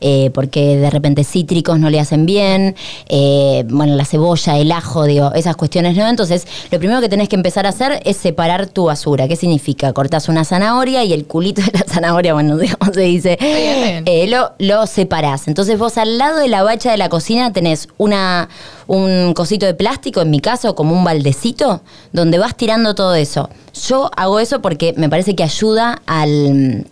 eh, 0.00 0.30
porque 0.32 0.76
de 0.76 0.90
repente 0.90 1.24
cítricos 1.24 1.78
no 1.78 1.90
le 1.90 2.00
hacen 2.00 2.26
bien, 2.26 2.74
eh, 3.08 3.64
bueno, 3.68 3.94
la 3.96 4.04
cebolla, 4.04 4.56
el 4.58 4.72
ajo, 4.72 5.04
digo, 5.04 5.32
esas 5.34 5.56
cuestiones 5.56 5.96
no. 5.96 6.08
Entonces, 6.08 6.46
lo 6.70 6.78
primero 6.78 7.00
que 7.00 7.08
tenés 7.08 7.28
que 7.28 7.36
empezar 7.36 7.66
a 7.66 7.70
hacer 7.70 8.00
es 8.04 8.16
separar 8.16 8.66
tu 8.66 8.84
basura. 8.84 9.28
¿Qué 9.28 9.36
significa? 9.36 9.92
Cortás 9.92 10.28
una 10.28 10.44
zanahoria 10.44 11.04
y 11.04 11.12
el 11.12 11.26
culito 11.26 11.62
de 11.62 11.72
la 11.72 11.84
zanahoria, 11.86 12.32
bueno, 12.34 12.54
no 12.56 12.60
sé 12.60 12.74
cómo 12.78 12.92
se 12.92 13.00
dice, 13.02 13.36
eh, 13.40 14.26
lo, 14.28 14.52
lo 14.58 14.86
separás. 14.86 15.48
Entonces 15.48 15.78
vos 15.78 15.98
al 15.98 16.18
lado 16.18 16.38
de 16.38 16.48
la 16.48 16.62
bacha 16.62 16.90
de 16.90 16.96
la 16.96 17.08
cocina 17.08 17.52
tenés 17.52 17.88
una, 17.98 18.48
un 18.86 19.32
cosito 19.34 19.66
de 19.66 19.74
plástico, 19.74 20.20
en 20.22 20.30
mi 20.30 20.40
caso, 20.40 20.74
como 20.74 20.94
un 20.94 21.04
baldecito, 21.04 21.82
donde 22.12 22.38
vas 22.38 22.56
tirando 22.56 22.94
todo 22.94 23.14
eso. 23.14 23.48
Yo 23.88 24.10
hago 24.16 24.25
eso 24.40 24.60
porque 24.60 24.94
me 24.96 25.08
parece 25.08 25.34
que 25.34 25.42
ayuda 25.42 26.02
al, 26.06 26.86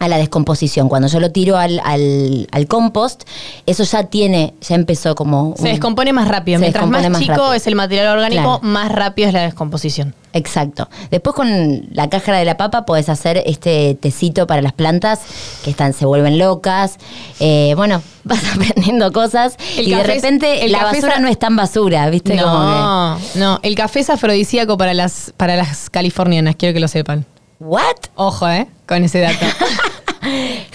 a 0.00 0.08
la 0.08 0.16
descomposición. 0.16 0.88
Cuando 0.88 1.06
yo 1.08 1.20
lo 1.20 1.30
tiro 1.30 1.56
al, 1.58 1.78
al, 1.84 2.48
al 2.50 2.66
compost, 2.66 3.22
eso 3.66 3.84
ya 3.84 4.04
tiene, 4.04 4.54
ya 4.62 4.74
empezó 4.74 5.14
como... 5.14 5.54
Se 5.58 5.68
descompone 5.68 6.12
más 6.14 6.26
rápido. 6.26 6.58
Mientras 6.58 6.86
más, 6.88 7.02
chico 7.18 7.32
rápido. 7.34 7.52
es 7.52 7.66
el 7.66 7.74
material 7.76 8.08
orgánico, 8.16 8.42
Claro. 8.42 8.60
más 8.62 8.90
rápido 8.90 9.28
es 9.28 9.34
la 9.34 9.42
descomposición. 9.42 10.14
Exacto. 10.32 10.88
Después 11.10 11.36
con 11.36 11.86
la 11.92 12.08
cáscara 12.08 12.38
de 12.38 12.44
la 12.46 12.56
papa 12.56 12.86
podés 12.86 13.08
hacer 13.10 13.42
este 13.44 13.94
tecito 14.00 14.46
para 14.46 14.62
las 14.62 14.72
plantas 14.72 15.20
que 15.64 15.70
están, 15.70 15.92
se 15.92 16.06
vuelven 16.06 16.38
locas. 16.38 16.96
Eh, 17.38 17.74
bueno, 17.76 18.00
vas 18.24 18.40
aprendiendo 18.54 19.12
cosas 19.12 19.56
El 19.76 19.88
y 19.88 19.94
de 19.94 20.00
es- 20.00 20.06
repente 20.06 20.68
la 20.68 20.78
es 20.78 20.84
basura 20.84 21.18
no 21.18 21.28
es 21.28 21.38
tan 21.38 21.56
basura, 21.56 22.08
¿viste? 22.08 22.38
Como 22.38 22.46
No, 22.58 23.18
no. 23.34 23.60
El 23.62 23.74
café 23.74 24.00
es 24.00 24.08
afrodisíaco 24.08 24.78
para 24.78 24.94
las, 24.94 25.34
para 25.36 25.56
las 25.56 25.90
californianas, 25.90 26.56
quiero 26.56 26.72
que 26.72 26.80
lo 26.80 26.88
sepan. 26.88 27.26
¿what? 27.58 27.82
Ojo, 28.14 28.48
¿eh? 28.48 28.66
Con 28.86 29.04
ese 29.04 29.20
dato. 29.20 29.44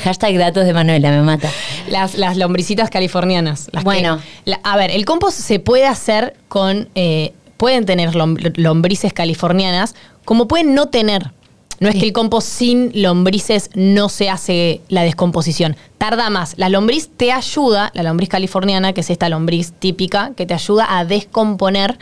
Hashtag 0.04 0.38
datos 0.38 0.66
de 0.66 0.74
Manuela, 0.74 1.12
me 1.12 1.22
mata. 1.22 1.50
las, 1.90 2.16
las 2.16 2.38
lombricitas 2.38 2.90
californianas. 2.90 3.70
las 3.72 3.84
que- 3.84 3.86
Bueno. 3.86 4.20
la- 4.46 4.60
a 4.64 4.78
ver, 4.78 4.92
el 4.92 5.06
compost 5.06 5.40
se 5.40 5.60
puede 5.60 5.86
hacer 5.86 6.36
con... 6.48 6.90
eh, 6.96 7.34
pueden 7.58 7.86
tener 7.86 8.12
lom- 8.14 8.54
lombrices 8.58 9.14
californianas, 9.14 9.96
como 10.26 10.48
pueden 10.48 10.74
no 10.76 10.88
tener. 10.88 11.32
No 11.80 11.90
es 11.90 11.96
que 11.96 12.06
el 12.06 12.14
compost 12.14 12.48
sin 12.48 12.92
lombrices 13.02 13.70
no 13.76 14.08
se 14.10 14.30
hace 14.30 14.82
la 14.88 15.04
descomposición. 15.04 15.76
Tarda 15.98 16.30
más. 16.30 16.54
La 16.58 16.70
lombriz 16.70 17.10
te 17.16 17.32
ayuda, 17.34 17.92
la 17.94 18.04
lombriz 18.04 18.30
californiana, 18.30 18.94
que 18.94 19.02
es 19.02 19.10
esta 19.10 19.28
lombriz 19.28 19.74
típica, 19.78 20.32
que 20.38 20.46
te 20.46 20.54
ayuda 20.54 20.98
a 20.98 21.04
descomponer 21.04 21.98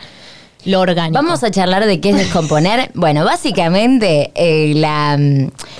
lo 0.64 0.80
orgánico. 0.80 1.14
Vamos 1.20 1.42
a 1.42 1.50
charlar 1.50 1.86
de 1.86 2.00
qué 2.00 2.10
es 2.10 2.16
descomponer. 2.16 2.90
bueno, 2.94 3.24
básicamente 3.24 4.30
eh, 4.36 4.74
la, 4.76 5.18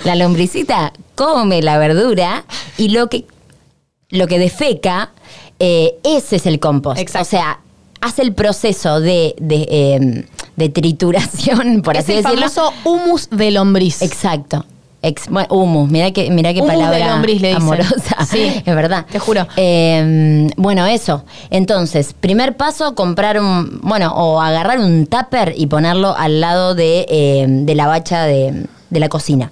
la 0.03 0.15
lombricita 0.15 0.91
come 1.15 1.61
la 1.61 1.77
verdura 1.77 2.45
y 2.77 2.89
lo 2.89 3.07
que, 3.09 3.25
lo 4.09 4.27
que 4.27 4.39
defeca, 4.39 5.11
eh, 5.59 5.95
ese 6.03 6.35
es 6.37 6.45
el 6.45 6.59
compost. 6.59 6.99
Exacto. 6.99 7.27
O 7.27 7.29
sea, 7.29 7.59
hace 8.01 8.21
el 8.21 8.33
proceso 8.33 8.99
de, 8.99 9.35
de, 9.39 9.67
eh, 9.69 10.25
de 10.55 10.69
trituración, 10.69 11.81
por 11.83 11.95
es 11.97 12.03
así 12.03 12.13
el 12.13 12.23
decirlo. 12.23 12.49
famoso 12.49 12.73
humus 12.83 13.29
de 13.29 13.51
lombriz. 13.51 14.01
Exacto. 14.01 14.65
Ex- 15.01 15.29
bueno, 15.29 15.47
humus, 15.51 15.89
mira 15.91 16.09
qué, 16.11 16.31
mira 16.31 16.51
qué 16.51 16.61
Humus 16.61 16.71
de 16.73 16.77
palabra 16.79 17.09
lombriz, 17.11 17.39
le 17.39 17.49
dicen. 17.49 17.61
amorosa. 17.61 18.25
Sí. 18.27 18.41
es 18.65 18.75
verdad. 18.75 19.05
Te 19.11 19.19
juro. 19.19 19.47
Eh, 19.55 20.49
bueno, 20.57 20.85
eso. 20.87 21.25
Entonces, 21.51 22.13
primer 22.19 22.57
paso, 22.57 22.95
comprar 22.95 23.39
un, 23.39 23.81
bueno, 23.83 24.11
o 24.15 24.41
agarrar 24.41 24.79
un 24.79 25.05
tupper 25.05 25.53
y 25.55 25.67
ponerlo 25.67 26.15
al 26.17 26.41
lado 26.41 26.73
de, 26.73 27.05
eh, 27.07 27.45
de 27.47 27.75
la 27.75 27.85
bacha 27.85 28.23
de, 28.23 28.65
de 28.89 28.99
la 28.99 29.07
cocina. 29.09 29.51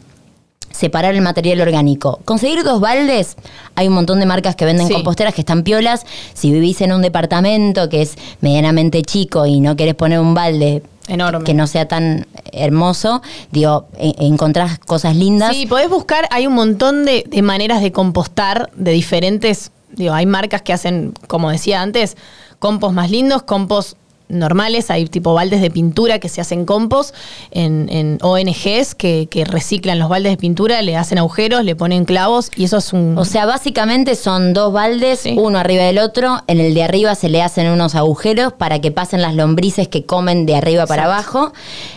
Separar 0.73 1.15
el 1.15 1.21
material 1.21 1.61
orgánico. 1.61 2.19
Conseguir 2.25 2.63
dos 2.63 2.81
baldes, 2.81 3.37
hay 3.75 3.87
un 3.87 3.93
montón 3.93 4.19
de 4.19 4.25
marcas 4.25 4.55
que 4.57 4.65
venden 4.65 4.87
Sí. 4.87 4.93
composteras 4.93 5.33
que 5.33 5.41
están 5.41 5.63
piolas. 5.63 6.05
Si 6.33 6.51
vivís 6.51 6.81
en 6.81 6.91
un 6.91 7.01
departamento 7.01 7.87
que 7.87 8.01
es 8.01 8.15
medianamente 8.41 9.01
chico 9.03 9.45
y 9.45 9.61
no 9.61 9.75
querés 9.77 9.95
poner 9.95 10.19
un 10.19 10.33
balde 10.33 10.83
Enorme. 11.07 11.43
que 11.45 11.53
no 11.53 11.67
sea 11.67 11.87
tan 11.87 12.27
hermoso, 12.51 13.21
digo, 13.51 13.85
e- 13.97 14.15
encontrás 14.19 14.79
cosas 14.79 15.15
lindas. 15.15 15.55
Sí, 15.55 15.65
podés 15.67 15.89
buscar, 15.89 16.27
hay 16.31 16.47
un 16.47 16.53
montón 16.53 17.05
de, 17.05 17.23
de 17.27 17.41
maneras 17.41 17.81
de 17.81 17.91
compostar 17.91 18.69
de 18.75 18.91
diferentes, 18.91 19.71
digo, 19.91 20.13
hay 20.13 20.25
marcas 20.25 20.61
que 20.63 20.73
hacen, 20.73 21.13
como 21.27 21.51
decía 21.51 21.81
antes, 21.81 22.17
compost 22.59 22.93
más 22.95 23.11
lindos, 23.11 23.43
compost 23.43 23.97
normales, 24.33 24.89
hay 24.89 25.05
tipo 25.05 25.33
baldes 25.33 25.61
de 25.61 25.71
pintura 25.71 26.19
que 26.19 26.29
se 26.29 26.41
hacen 26.41 26.65
compost 26.65 27.15
en, 27.51 27.87
en 27.89 28.17
ONGs 28.21 28.95
que, 28.95 29.27
que 29.29 29.45
reciclan 29.45 29.99
los 29.99 30.09
baldes 30.09 30.31
de 30.33 30.37
pintura, 30.37 30.81
le 30.81 30.95
hacen 30.97 31.17
agujeros, 31.17 31.63
le 31.63 31.75
ponen 31.75 32.05
clavos 32.05 32.51
y 32.55 32.65
eso 32.65 32.77
es 32.77 32.93
un... 32.93 33.17
O 33.17 33.25
sea, 33.25 33.45
básicamente 33.45 34.15
son 34.15 34.53
dos 34.53 34.73
baldes, 34.73 35.19
Sí. 35.19 35.35
uno 35.37 35.57
arriba 35.59 35.83
del 35.83 35.99
otro. 35.99 36.41
En 36.47 36.59
el 36.59 36.73
de 36.73 36.83
arriba 36.83 37.15
se 37.15 37.29
le 37.29 37.41
hacen 37.41 37.67
unos 37.69 37.95
agujeros 37.95 38.53
para 38.53 38.79
que 38.79 38.91
pasen 38.91 39.21
las 39.21 39.35
lombrices 39.35 39.87
que 39.87 40.05
comen 40.05 40.45
de 40.45 40.55
arriba 40.55 40.85
para 40.87 41.03
Exacto. 41.03 41.37
abajo. 41.39 41.53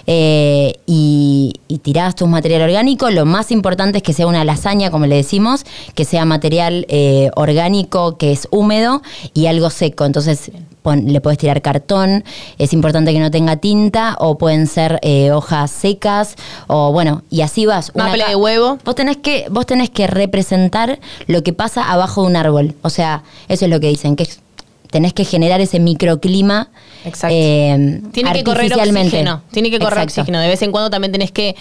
Eh, 0.07 0.75
y, 0.87 1.55
y 1.69 1.79
tirás 1.79 2.15
tu 2.15 2.27
material 2.27 2.63
orgánico. 2.63 3.11
Lo 3.11 3.25
más 3.27 3.51
importante 3.51 3.99
es 3.99 4.03
que 4.05 4.13
sea 4.13 4.27
una 4.27 4.45
lasaña, 4.45 4.91
como 4.91 5.07
le 5.07 5.17
decimos, 5.17 5.65
que 5.95 6.05
sea 6.05 6.25
material 6.25 6.87
eh, 6.89 7.31
orgánico, 7.35 8.17
que 8.19 8.33
es 8.33 8.47
húmedo 8.51 9.03
y 9.35 9.47
algo 9.47 9.71
seco. 9.71 10.05
Entonces 10.05 10.51
le 11.05 11.21
puedes 11.21 11.39
tirar 11.39 11.63
cartón. 11.63 12.23
Es 12.59 12.73
importante 12.73 13.13
que 13.13 13.21
no 13.21 13.31
tenga 13.31 13.57
tinta 13.57 14.17
o 14.19 14.39
pueden 14.39 14.67
ser 14.67 14.99
eh, 15.03 15.31
hojas 15.33 15.71
secas 15.71 16.37
o 16.67 16.93
bueno, 16.93 17.23
y 17.31 17.43
así 17.43 17.67
vas. 17.67 17.91
Una 17.95 18.07
Maple 18.09 18.25
de 18.29 18.37
huevo. 18.37 18.79
Vos 18.85 18.95
tenés 18.95 19.17
que, 19.19 19.47
vos 19.51 19.67
tenés 19.67 19.91
que 19.91 20.07
representar 20.07 20.99
lo 21.27 21.43
que 21.43 21.53
pasa 21.53 21.91
abajo 21.91 22.23
de 22.23 22.29
un 22.29 22.37
árbol. 22.37 22.75
O 22.83 22.91
sea, 22.91 23.23
eso 23.49 23.65
es 23.67 23.71
lo 23.71 23.81
que 23.81 23.89
dicen, 23.89 24.17
que 24.17 24.25
es- 24.25 24.41
tenés 24.97 25.13
que 25.13 25.27
generar 25.27 25.61
ese 25.61 25.79
microclima. 25.79 26.71
Exacto. 27.05 27.37
eh, 27.39 28.01
Tiene 28.13 28.33
que 28.33 28.45
correr 28.45 28.73
oxígeno. 28.73 29.43
Tiene 29.51 29.71
que 29.71 29.79
correr 29.79 30.05
Exacto. 30.05 30.23
oxígeno. 30.23 30.41
De 30.41 30.49
vez 30.49 30.63
en 30.63 30.73
cuando 30.73 30.89
también 30.89 31.13
tenés 31.13 31.31
que, 31.31 31.55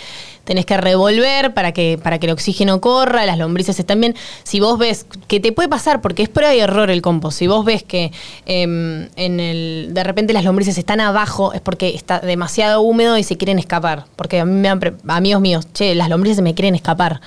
tenés 0.46 0.66
que 0.66 0.78
revolver 0.78 1.54
para 1.54 1.74
que, 1.74 2.00
para 2.02 2.18
que 2.18 2.28
el 2.28 2.32
oxígeno 2.32 2.80
corra, 2.80 3.26
las 3.26 3.38
lombrices 3.38 3.78
están 3.78 4.00
bien. 4.00 4.16
Si 4.44 4.62
vos 4.62 4.80
ves 4.80 5.06
que 5.28 5.42
te 5.42 5.52
puede 5.52 5.68
pasar, 5.68 6.00
porque 6.00 6.24
es 6.24 6.30
prueba 6.30 6.56
y 6.56 6.62
error 6.62 6.90
el 6.90 7.02
compost, 7.02 7.40
si 7.40 7.48
vos 7.48 7.66
ves 7.66 7.84
que 7.84 8.14
em, 8.46 9.10
en 9.18 9.42
el, 9.42 9.90
de 9.92 10.04
repente 10.06 10.32
las 10.32 10.46
lombrices 10.46 10.78
están 10.78 11.02
abajo, 11.02 11.52
es 11.52 11.60
porque 11.60 11.90
está 11.94 12.22
demasiado 12.22 12.80
húmedo 12.80 13.18
y 13.18 13.24
se 13.24 13.36
quieren 13.36 13.60
escapar. 13.60 14.06
Porque 14.16 14.40
a 14.40 14.46
mí 14.46 14.54
me 14.54 14.70
han 14.70 14.80
amigos 15.10 15.42
míos, 15.42 15.68
che, 15.74 15.94
las 15.94 16.08
lombrices 16.08 16.38
se 16.38 16.42
me 16.42 16.54
quieren 16.54 16.74
escapar. 16.74 17.20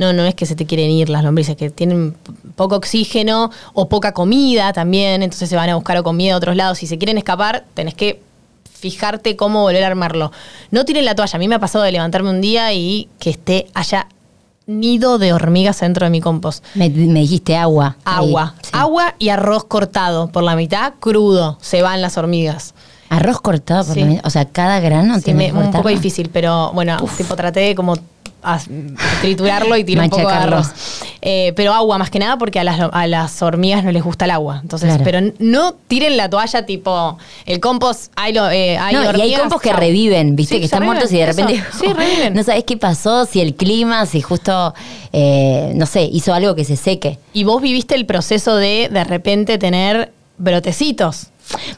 No, 0.00 0.12
no 0.12 0.24
es 0.24 0.34
que 0.34 0.46
se 0.46 0.56
te 0.56 0.66
quieren 0.66 0.90
ir 0.90 1.08
las 1.10 1.22
lombrices, 1.22 1.56
que 1.56 1.70
tienen 1.70 2.16
poco 2.56 2.74
oxígeno 2.76 3.50
o 3.74 3.88
poca 3.88 4.12
comida 4.12 4.72
también, 4.72 5.22
entonces 5.22 5.48
se 5.48 5.54
van 5.56 5.68
a 5.70 5.74
buscar 5.76 6.02
comida 6.02 6.34
a 6.34 6.36
otros 6.38 6.56
lados. 6.56 6.78
Si 6.78 6.86
se 6.86 6.98
quieren 6.98 7.18
escapar, 7.18 7.64
tenés 7.74 7.94
que 7.94 8.20
fijarte 8.64 9.36
cómo 9.36 9.60
volver 9.62 9.84
a 9.84 9.88
armarlo. 9.88 10.32
No 10.70 10.84
tiren 10.84 11.04
la 11.04 11.14
toalla. 11.14 11.36
A 11.36 11.38
mí 11.38 11.48
me 11.48 11.54
ha 11.56 11.58
pasado 11.58 11.84
de 11.84 11.92
levantarme 11.92 12.30
un 12.30 12.40
día 12.40 12.72
y 12.72 13.08
que 13.18 13.30
esté 13.30 13.66
haya 13.74 14.06
nido 14.66 15.18
de 15.18 15.32
hormigas 15.32 15.80
dentro 15.80 16.06
de 16.06 16.10
mi 16.10 16.20
compost. 16.20 16.64
Me, 16.74 16.88
me 16.88 17.20
dijiste 17.20 17.56
agua. 17.56 17.96
Agua. 18.04 18.54
Ahí, 18.56 18.60
sí. 18.62 18.70
Agua 18.72 19.14
y 19.18 19.28
arroz 19.30 19.64
cortado 19.64 20.28
por 20.28 20.42
la 20.44 20.56
mitad, 20.56 20.94
crudo. 21.00 21.58
Se 21.60 21.82
van 21.82 22.00
las 22.00 22.16
hormigas. 22.16 22.74
Arroz 23.08 23.40
cortado 23.40 23.84
por 23.84 23.94
Sí. 23.94 24.00
la 24.00 24.06
mitad. 24.06 24.26
O 24.26 24.30
sea, 24.30 24.44
cada 24.46 24.78
grano 24.80 25.16
Sí, 25.16 25.22
tiene 25.24 25.52
me- 25.52 25.60
que 25.60 25.66
un 25.66 25.72
poco 25.72 25.88
difícil, 25.88 26.30
pero 26.32 26.70
bueno, 26.72 26.96
tipo 27.16 27.34
traté 27.36 27.60
de 27.60 27.74
como 27.74 27.96
as- 28.42 28.68
triturarlo 29.20 29.76
y 29.76 29.84
tirar 29.84 30.04
un 30.04 30.10
poco 30.10 30.28
de 30.28 30.34
arroz. 30.34 30.68
Eh, 31.22 31.52
pero 31.56 31.74
agua 31.74 31.98
más 31.98 32.10
que 32.10 32.18
nada 32.18 32.38
porque 32.38 32.58
a 32.60 32.64
las, 32.64 32.80
a 32.92 33.06
las 33.06 33.42
hormigas 33.42 33.84
no 33.84 33.92
les 33.92 34.02
gusta 34.02 34.24
el 34.24 34.30
agua. 34.30 34.60
Entonces, 34.62 34.88
Claro. 34.88 35.04
pero 35.04 35.20
no 35.38 35.74
tiren 35.88 36.16
la 36.16 36.30
toalla 36.30 36.64
tipo 36.66 37.18
el 37.46 37.60
compost, 37.60 38.10
hay, 38.16 38.32
lo- 38.32 38.50
eh, 38.50 38.78
hay 38.78 38.94
No, 38.94 39.00
y 39.02 39.04
hay 39.04 39.08
hormigas, 39.08 39.40
compost 39.40 39.62
que 39.62 39.72
reviven, 39.72 40.36
viste, 40.36 40.54
Sí, 40.54 40.58
que 40.60 40.64
están 40.64 40.84
muertos 40.84 41.12
y 41.12 41.18
de 41.18 41.26
repente 41.26 41.54
eso. 41.54 41.64
Sí, 41.78 41.92
reviven. 41.92 42.34
no 42.34 42.42
sabes 42.42 42.64
qué 42.64 42.76
pasó, 42.76 43.26
si 43.26 43.40
el 43.40 43.54
clima, 43.54 44.06
si 44.06 44.20
justo, 44.22 44.74
eh, 45.12 45.72
no 45.74 45.86
sé, 45.86 46.02
hizo 46.04 46.32
algo 46.32 46.54
que 46.54 46.64
se 46.64 46.76
seque. 46.76 47.18
Y 47.32 47.44
vos 47.44 47.60
viviste 47.60 47.94
el 47.94 48.06
proceso 48.06 48.56
de 48.56 48.88
de 48.90 49.04
repente 49.04 49.58
tener 49.58 50.12
brotecitos. 50.38 51.26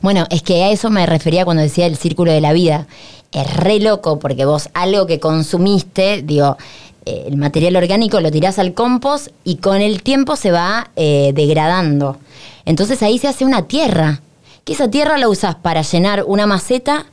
Bueno, 0.01 0.27
es 0.31 0.43
que 0.43 0.65
a 0.65 0.71
eso 0.71 0.91
me 0.91 1.07
refería 1.07 1.45
cuando 1.45 1.63
decía 1.63 1.87
el 1.87 1.97
círculo 1.97 2.33
de 2.33 2.41
la 2.41 2.53
vida. 2.53 2.87
Es 3.33 3.57
re 3.57 3.81
loco 3.81 4.19
porque 4.19 4.45
vos 4.45 4.69
algo 4.75 5.07
que 5.07 5.21
consumiste, 5.21 6.23
digo, 6.23 6.57
eh, 7.05 7.25
el 7.27 7.37
material 7.37 7.77
orgánico 7.77 8.21
lo 8.21 8.31
tirás 8.31 8.59
al 8.59 8.75
compost 8.75 9.29
y 9.45 9.57
con 9.57 9.81
el 9.81 10.03
tiempo 10.03 10.37
se 10.37 10.53
va 10.53 10.91
eh, 10.97 11.33
degradando. 11.35 12.19
Entonces 12.65 13.03
ahí 13.03 13.19
se 13.19 13.29
hace 13.29 13.45
una 13.45 13.67
tierra, 13.67 14.21
que 14.65 14.75
esa 14.75 14.89
tierra 14.89 15.19
la 15.19 15.29
usás 15.29 15.57
para 15.57 15.83
llenar 15.83 16.25
una 16.27 16.47
maceta 16.47 17.07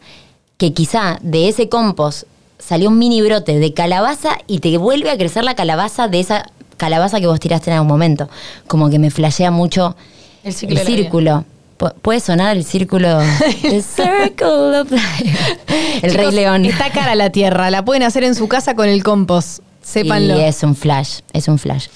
que 0.58 0.74
quizá 0.74 1.20
de 1.22 1.48
ese 1.48 1.70
compost 1.70 2.24
salió 2.60 2.90
un 2.90 3.00
mini 3.00 3.22
brote 3.22 3.58
de 3.58 3.74
calabaza 3.74 4.38
y 4.46 4.60
te 4.60 4.78
vuelve 4.78 5.10
a 5.10 5.18
crecer 5.18 5.44
la 5.44 5.56
calabaza 5.56 6.08
de 6.08 6.20
esa 6.20 6.52
calabaza 6.78 7.20
que 7.20 7.28
vos 7.28 7.40
tiraste 7.40 7.72
en 7.72 7.78
algún 7.78 7.88
momento. 7.88 8.30
Como 8.68 8.90
que 8.90 9.00
me 9.00 9.10
flashea 9.10 9.50
mucho 9.50 9.96
El 10.44 10.54
círculo. 10.54 11.46
Pu- 11.80 11.94
Puede 12.02 12.20
sonar 12.20 12.56
el 12.58 12.64
círculo. 12.66 13.20
The 13.62 13.82
circle 13.82 14.80
of 14.80 14.92
life. 14.92 15.58
El 16.04 16.14
Rey 16.14 16.32
León. 16.32 16.66
Está 16.66 16.92
cara 16.92 17.16
la 17.16 17.32
tierra, 17.32 17.72
la 17.72 17.84
pueden 17.84 18.04
hacer 18.04 18.24
en 18.24 18.36
su 18.36 18.48
casa 18.48 18.76
con 18.76 18.88
el 18.88 19.04
compost. 19.04 19.64
Sépanlo. 19.82 20.38
Y 20.40 20.44
es 20.44 20.62
un 20.62 20.76
flash, 20.76 21.20
es 21.34 21.48
un 21.48 21.58
flash. 21.58 21.88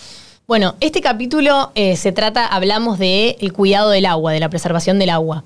Bueno, 0.48 0.76
este 0.80 1.02
capítulo 1.02 1.72
eh, 1.76 1.96
se 1.96 2.12
trata, 2.12 2.48
hablamos 2.48 2.98
de 2.98 3.38
el 3.40 3.54
cuidado 3.54 3.90
del 3.92 4.06
agua, 4.06 4.32
de 4.34 4.40
la 4.40 4.50
preservación 4.50 4.98
del 5.00 5.10
agua. 5.12 5.44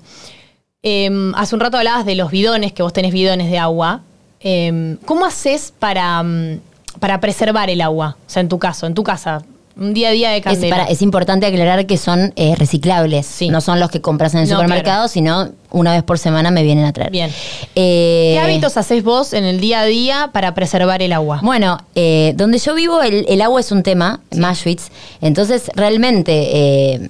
Eh, 0.82 1.10
hace 1.34 1.54
un 1.54 1.60
rato 1.60 1.76
hablabas 1.76 2.06
de 2.06 2.14
los 2.14 2.30
bidones, 2.30 2.72
que 2.72 2.82
vos 2.82 2.92
tenés 2.92 3.12
bidones 3.12 3.50
de 3.50 3.58
agua. 3.58 4.00
Eh, 4.40 4.96
¿Cómo 5.04 5.24
haces 5.26 5.72
para, 5.78 6.22
mm, 6.22 6.60
para 7.00 7.20
preservar 7.20 7.68
el 7.70 7.80
agua? 7.80 8.16
O 8.26 8.30
sea, 8.30 8.40
en 8.40 8.48
tu 8.48 8.58
caso, 8.58 8.86
en 8.86 8.94
tu 8.94 9.02
casa, 9.02 9.42
un 9.78 9.94
día 9.94 10.08
a 10.08 10.12
día 10.12 10.30
de 10.30 10.38
Es, 10.38 10.42
candela. 10.44 10.76
para- 10.76 10.88
es 10.90 11.02
importante 11.02 11.46
aclarar 11.46 11.86
que 11.86 11.96
son 11.96 12.32
eh, 12.36 12.54
reciclables. 12.56 13.26
Sí. 13.26 13.48
No 13.48 13.60
son 13.60 13.80
los 13.80 13.90
que 13.90 14.00
compras 14.00 14.34
en 14.34 14.40
el 14.40 14.48
No, 14.48 14.56
supermercado, 14.56 14.96
claro. 15.02 15.08
sino 15.08 15.48
una 15.70 15.92
vez 15.92 16.02
por 16.02 16.18
semana 16.18 16.50
me 16.50 16.62
vienen 16.62 16.84
a 16.84 16.92
traer. 16.92 17.10
Bien. 17.10 17.30
Eh, 17.74 18.32
¿Qué 18.34 18.40
hábitos 18.40 18.76
haces 18.76 19.04
vos 19.04 19.32
en 19.32 19.44
el 19.44 19.60
día 19.60 19.80
a 19.80 19.84
día 19.84 20.30
para 20.32 20.54
preservar 20.54 21.02
el 21.02 21.12
agua? 21.12 21.40
Bueno, 21.42 21.78
eh, 21.94 22.32
donde 22.36 22.58
yo 22.58 22.74
vivo 22.74 23.02
el, 23.02 23.24
el 23.28 23.40
agua 23.40 23.60
es 23.60 23.70
un 23.72 23.82
tema, 23.82 24.20
Maschwitz, 24.36 24.88
entonces 25.20 25.70
realmente 25.74 26.32
eh, 26.52 27.08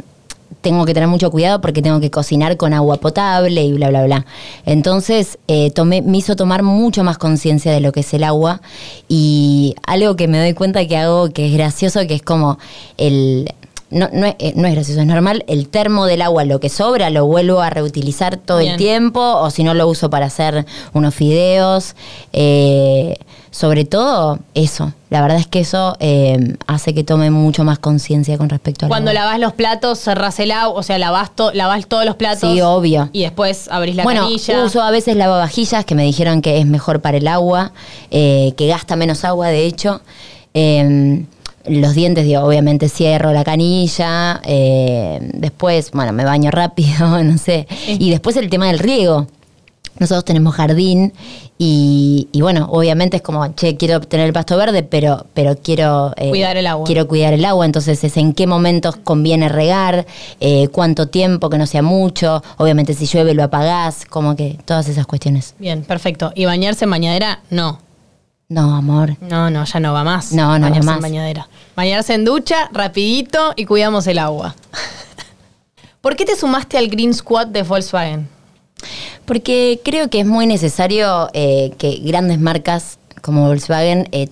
tengo 0.61 0.85
que 0.85 0.95
tener 0.95 1.09
mucho 1.09 1.31
cuidado 1.31 1.61
porque 1.61 1.83
tengo 1.83 2.01
que 2.01 2.11
cocinar 2.11 2.57
con 2.57 2.75
agua 2.75 2.97
potable 2.97 3.63
y 3.63 3.73
bla, 3.73 3.89
bla, 3.89 4.05
bla. 4.05 4.27
Entonces 4.67 5.39
eh, 5.49 5.71
tomé, 5.71 6.03
me 6.03 6.19
hizo 6.19 6.37
tomar 6.37 6.63
mucho 6.63 7.05
más 7.05 7.19
conciencia 7.19 7.73
de 7.73 7.81
lo 7.81 7.93
que 7.93 8.01
es 8.01 8.15
el 8.15 8.25
agua 8.25 8.61
y 9.09 9.75
algo 9.87 10.17
que 10.17 10.29
me 10.29 10.39
doy 10.39 10.55
cuenta 10.55 10.87
que 10.87 10.97
hago 10.97 11.31
que 11.31 11.47
es 11.47 11.53
gracioso, 11.53 12.07
que 12.07 12.15
es 12.15 12.23
como 12.23 12.59
el... 12.97 13.53
No, 13.91 14.11
no, 14.13 14.27
es, 14.27 14.35
eh, 14.39 14.53
no 14.55 14.69
es 14.69 14.75
gracioso, 14.75 15.01
es 15.01 15.07
normal. 15.07 15.45
El 15.49 15.69
termo 15.69 16.05
del 16.05 16.21
agua, 16.21 16.45
lo 16.45 16.61
que 16.61 16.69
sobra, 16.69 17.09
lo 17.09 17.25
vuelvo 17.25 17.63
a 17.63 17.71
reutilizar 17.71 18.37
todo 18.37 18.59
Bien. 18.59 18.73
el 18.73 18.77
tiempo 18.77 19.21
o 19.21 19.49
si 19.49 19.65
no 19.65 19.73
lo 19.73 19.89
uso 19.89 20.11
para 20.11 20.27
hacer 20.27 20.67
unos 20.93 21.15
fideos. 21.15 21.95
Eh, 22.35 23.17
sobre 23.51 23.85
todo 23.85 24.39
eso. 24.55 24.93
La 25.11 25.23
verdad 25.23 25.39
es 25.39 25.47
que 25.47 25.61
eso 25.61 25.97
eh, 26.01 26.57
hace 26.67 26.93
que 26.95 27.03
tome 27.03 27.31
mucho 27.31 27.65
más 27.65 27.79
conciencia 27.79 28.37
con 28.37 28.49
respecto 28.51 28.85
a 28.87 28.89
Cuando 28.89 29.13
lavas 29.13 29.39
los 29.41 29.55
platos, 29.55 29.99
cerrás 30.01 30.39
el 30.41 30.51
agua, 30.51 30.79
o 30.79 30.83
sea, 30.83 30.99
lavás, 30.99 31.35
to- 31.35 31.53
lavás 31.55 31.87
todos 31.87 32.05
los 32.05 32.17
platos. 32.17 32.53
Sí, 32.53 32.61
obvio. 32.61 33.09
Y 33.13 33.23
después 33.23 33.69
abrís 33.71 33.97
la 33.97 34.03
bueno, 34.05 34.23
canilla. 34.23 34.65
uso 34.65 34.83
a 34.83 34.91
veces 34.91 35.17
lavavajillas 35.17 35.85
que 35.85 35.95
me 35.95 36.03
dijeron 36.05 36.43
que 36.43 36.59
es 36.59 36.67
mejor 36.67 37.01
para 37.01 37.17
el 37.17 37.27
agua, 37.27 37.73
eh, 38.11 38.53
que 38.57 38.67
gasta 38.67 38.97
menos 38.97 39.25
agua, 39.25 39.49
de 39.49 39.65
hecho. 39.67 40.03
Eh, 40.55 41.25
los 41.67 41.95
dientes, 41.95 42.25
digo, 42.25 42.43
obviamente 42.43 42.89
cierro 42.89 43.33
la 43.33 43.45
canilla. 43.45 44.41
eh, 44.45 45.19
después, 45.35 45.91
bueno, 45.93 46.13
me 46.13 46.25
baño 46.25 46.51
rápido, 46.51 47.23
no 47.25 47.39
sé. 47.39 47.67
Y 47.87 48.11
después 48.11 48.37
el 48.37 48.49
tema 48.51 48.67
del 48.69 48.79
riego. 48.79 49.27
Nosotros 49.99 50.25
tenemos 50.25 50.55
jardín 50.55 51.13
y, 51.59 52.29
y 52.33 52.41
bueno, 52.41 52.69
obviamente 52.71 53.17
es 53.17 53.23
como, 53.23 53.47
che, 53.55 53.77
quiero 53.77 54.01
tener 54.01 54.27
el 54.27 54.33
pasto 54.33 54.57
verde, 54.57 54.83
pero, 54.85 55.27
pero 55.35 55.57
quiero... 55.57 56.13
eh, 56.17 56.31
Cuidar 56.31 56.57
el 56.57 56.67
agua. 56.67 56.87
Quiero 56.87 57.09
cuidar 57.09 57.33
el 57.35 57.45
agua, 57.45 57.67
entonces 57.67 58.03
es 58.05 58.17
en 58.17 58.33
qué 58.33 58.47
momentos 58.47 58.97
conviene 58.97 59.49
regar, 59.49 60.07
eh, 60.41 60.69
cuánto 60.69 61.09
tiempo, 61.09 61.51
que 61.51 61.59
no 61.59 61.67
sea 61.67 61.83
mucho, 61.83 62.43
obviamente 62.59 62.95
si 62.95 63.07
llueve 63.07 63.35
lo 63.35 63.43
apagás, 63.43 64.05
como 64.07 64.37
que 64.37 64.59
todas 64.65 64.89
esas 64.89 65.07
cuestiones. 65.07 65.55
Bien, 65.59 65.83
perfecto. 65.83 66.33
¿Y 66.35 66.45
bañarse 66.45 66.85
en 66.85 66.91
bañadera? 66.93 67.41
No. 67.51 67.81
No, 68.51 68.77
amor. 68.77 69.17
No, 69.21 69.51
no, 69.51 69.65
ya 69.65 69.79
no 69.81 69.93
va 69.93 70.05
más. 70.05 70.33
No, 70.33 70.45
no 70.45 70.49
va 70.53 70.59
bañarse 70.71 70.87
más. 70.87 70.97
en 70.97 71.03
bañadera. 71.03 71.49
Bañarse 71.77 72.15
en 72.15 72.25
ducha, 72.25 72.71
rapidito 72.73 73.53
y 73.57 73.67
cuidamos 73.67 74.07
el 74.07 74.19
agua. 74.19 74.55
¿Por 76.01 76.17
qué 76.17 76.25
te 76.25 76.37
sumaste 76.37 76.79
al 76.79 76.89
Green 76.89 77.13
Squad 77.13 77.49
de 77.49 77.63
Volkswagen? 77.63 78.29
Porque 79.29 79.79
creo 79.85 80.09
que 80.09 80.21
es 80.21 80.27
muy 80.27 80.47
necesario 80.47 81.29
eh, 81.35 81.73
que 81.77 82.01
grandes 82.03 82.41
marcas 82.41 82.99
como 83.21 83.47
Volkswagen 83.47 84.09
eh, 84.11 84.29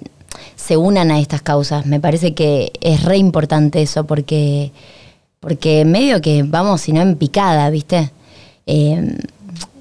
se 0.56 0.78
unan 0.78 1.10
a 1.10 1.20
estas 1.20 1.42
causas. 1.42 1.84
Me 1.84 2.00
parece 2.00 2.32
que 2.32 2.72
es 2.80 3.04
re 3.04 3.18
importante 3.18 3.82
eso 3.82 4.06
porque, 4.06 4.72
porque 5.38 5.84
medio 5.84 6.22
que 6.22 6.44
vamos, 6.44 6.80
si 6.80 6.94
no 6.94 7.02
en 7.02 7.16
picada, 7.16 7.68
¿viste? 7.68 8.10
Eh, 8.64 9.18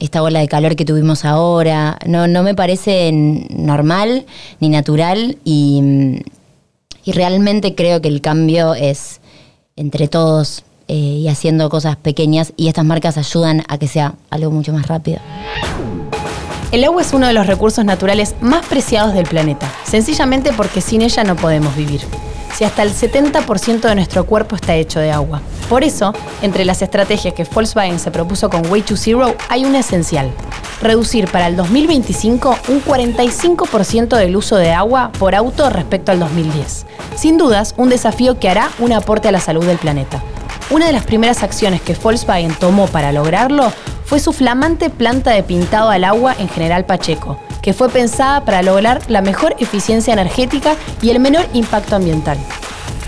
esta 0.02 0.22
ola 0.22 0.42
de 0.42 0.50
calor 0.50 0.76
que 0.76 0.84
tuvimos 0.84 1.24
ahora, 1.24 1.98
no, 2.06 2.28
no 2.28 2.44
me 2.44 2.54
parece 2.54 3.10
normal 3.14 4.26
ni 4.60 4.68
natural 4.68 5.38
y, 5.46 6.20
y 7.06 7.14
realmente 7.14 7.74
creo 7.74 8.02
que 8.02 8.10
el 8.10 8.20
cambio 8.20 8.76
es 8.76 9.22
entre 9.78 10.10
todos 10.10 10.66
eh, 10.88 10.94
y 10.94 11.28
haciendo 11.28 11.70
cosas 11.70 11.96
pequeñas 11.96 12.54
y 12.58 12.68
estas 12.68 12.86
marcas 12.86 13.18
ayudan 13.18 13.64
a 13.68 13.78
que 13.78 13.88
sea 13.88 14.16
algo 14.30 14.52
mucho 14.52 14.72
más 14.74 14.88
rápido. 14.88 15.20
El 16.72 16.84
agua 16.84 17.02
es 17.02 17.14
uno 17.14 17.28
de 17.28 17.34
los 17.34 17.48
recursos 17.48 17.86
naturales 17.86 18.36
más 18.42 18.66
preciados 18.66 19.14
del 19.14 19.26
planeta, 19.26 19.72
sencillamente 19.86 20.52
porque 20.52 20.82
sin 20.82 21.02
ella 21.02 21.24
no 21.24 21.36
podemos 21.36 21.76
vivir. 21.76 22.02
Si 22.54 22.64
hasta 22.64 22.84
el 22.84 22.94
70% 22.94 23.82
de 23.82 23.96
nuestro 23.96 24.26
cuerpo 24.26 24.56
está 24.56 24.76
hecho 24.76 25.00
de 25.00 25.12
agua. 25.12 25.42
Por 25.70 25.84
eso, 25.84 26.14
entre 26.42 26.64
las 26.66 26.82
estrategias 26.82 27.34
que 27.34 27.44
Volkswagen 27.44 28.00
se 28.00 28.12
propuso 28.12 28.50
con 28.50 28.70
Way 28.72 28.82
to 28.84 28.96
Zero 28.96 29.36
hay 29.50 29.66
una 29.66 29.80
esencial. 29.80 30.32
Reducir 30.82 31.30
para 31.30 31.48
el 31.48 31.56
2025 31.56 32.58
un 32.70 32.84
45% 32.84 34.18
del 34.18 34.36
uso 34.36 34.56
de 34.56 34.72
agua 34.72 35.12
por 35.18 35.36
auto 35.36 35.70
respecto 35.70 36.12
al 36.12 36.20
2010. 36.20 36.86
Sin 37.16 37.38
dudas, 37.38 37.74
un 37.78 37.90
desafío 37.90 38.40
que 38.40 38.50
hará 38.50 38.70
un 38.80 38.94
aporte 38.94 39.28
a 39.28 39.32
la 39.32 39.40
salud 39.40 39.66
del 39.66 39.78
planeta. 39.78 40.24
Una 40.72 40.88
de 40.88 40.94
las 40.94 41.06
primeras 41.06 41.44
acciones 41.44 41.80
que 41.80 41.94
Volkswagen 41.94 42.56
tomó 42.56 42.88
para 42.88 43.12
lograrlo 43.12 43.72
fue 44.04 44.20
su 44.20 44.34
flamante 44.34 44.90
planta 44.90 45.30
de 45.30 45.44
pintado 45.44 45.92
al 45.92 46.04
agua 46.04 46.36
en 46.40 46.50
General 46.50 46.86
Pacheco, 46.86 47.38
que 47.62 47.74
fue 47.74 47.88
pensada 47.88 48.44
para 48.46 48.64
lograr 48.64 49.00
la 49.08 49.22
mejor 49.22 49.56
eficiencia 49.60 50.12
energética 50.14 50.76
y 51.04 51.12
el 51.12 51.20
menor 51.20 51.46
impacto 51.54 51.96
ambiental. 51.96 52.40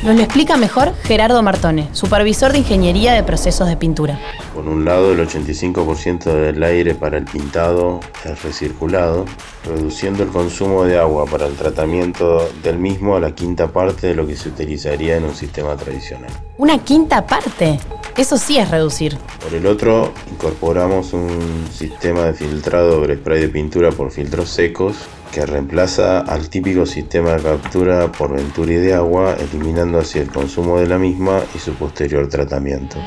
Nos 0.03 0.15
lo 0.15 0.21
explica 0.21 0.57
mejor 0.57 0.93
Gerardo 1.03 1.41
Martone, 1.41 1.89
supervisor 1.91 2.51
de 2.51 2.59
Ingeniería 2.59 3.13
de 3.13 3.23
Procesos 3.23 3.67
de 3.67 3.77
Pintura. 3.77 4.19
Por 4.53 4.67
un 4.67 4.85
lado, 4.85 5.11
el 5.11 5.27
85% 5.27 6.23
del 6.23 6.61
aire 6.61 6.93
para 6.93 7.17
el 7.17 7.25
pintado 7.25 7.99
es 8.23 8.43
recirculado, 8.43 9.25
reduciendo 9.65 10.21
el 10.21 10.29
consumo 10.29 10.83
de 10.83 10.99
agua 10.99 11.25
para 11.25 11.47
el 11.47 11.55
tratamiento 11.55 12.47
del 12.61 12.77
mismo 12.77 13.15
a 13.15 13.19
la 13.19 13.31
quinta 13.31 13.69
parte 13.69 14.07
de 14.07 14.13
lo 14.13 14.27
que 14.27 14.35
se 14.35 14.49
utilizaría 14.49 15.17
en 15.17 15.25
un 15.25 15.35
sistema 15.35 15.75
tradicional. 15.75 16.29
¿Una 16.57 16.77
quinta 16.77 17.25
parte? 17.25 17.79
Eso 18.15 18.37
sí 18.37 18.59
es 18.59 18.69
reducir. 18.69 19.17
Por 19.43 19.53
el 19.55 19.65
otro, 19.65 20.13
incorporamos 20.31 21.13
un 21.13 21.67
sistema 21.71 22.25
de 22.25 22.33
filtrado 22.33 22.93
sobre 22.93 23.15
spray 23.15 23.41
de 23.41 23.49
pintura 23.49 23.91
por 23.91 24.11
filtros 24.11 24.49
secos 24.49 24.95
que 25.31 25.45
reemplaza 25.45 26.19
al 26.19 26.49
típico 26.49 26.85
sistema 26.85 27.31
de 27.31 27.43
captura 27.43 28.11
por 28.11 28.35
venturi 28.35 28.75
de 28.75 28.93
agua, 28.93 29.35
eliminando 29.39 29.99
así 29.99 30.19
el 30.19 30.31
consumo 30.31 30.79
de 30.79 30.87
la 30.87 30.97
misma 30.97 31.39
y 31.55 31.59
su 31.59 31.73
posterior 31.73 32.27
tratamiento. 32.29 32.97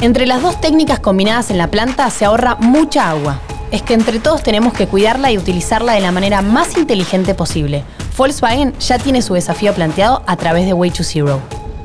Entre 0.00 0.26
las 0.26 0.42
dos 0.42 0.60
técnicas 0.60 1.00
combinadas 1.00 1.50
en 1.50 1.58
la 1.58 1.68
planta 1.68 2.08
se 2.10 2.24
ahorra 2.24 2.56
mucha 2.56 3.10
agua. 3.10 3.40
Es 3.70 3.82
que 3.82 3.94
entre 3.94 4.20
todos 4.20 4.42
tenemos 4.42 4.72
que 4.72 4.86
cuidarla 4.86 5.30
y 5.30 5.38
utilizarla 5.38 5.92
de 5.92 6.00
la 6.00 6.12
manera 6.12 6.40
más 6.40 6.76
inteligente 6.76 7.34
posible. 7.34 7.84
Volkswagen 8.16 8.72
ya 8.78 8.98
tiene 8.98 9.22
su 9.22 9.34
desafío 9.34 9.74
planteado 9.74 10.22
a 10.26 10.36
través 10.36 10.66
de 10.66 10.72
Way 10.72 10.90
to 10.90 11.04
Zero. 11.04 11.40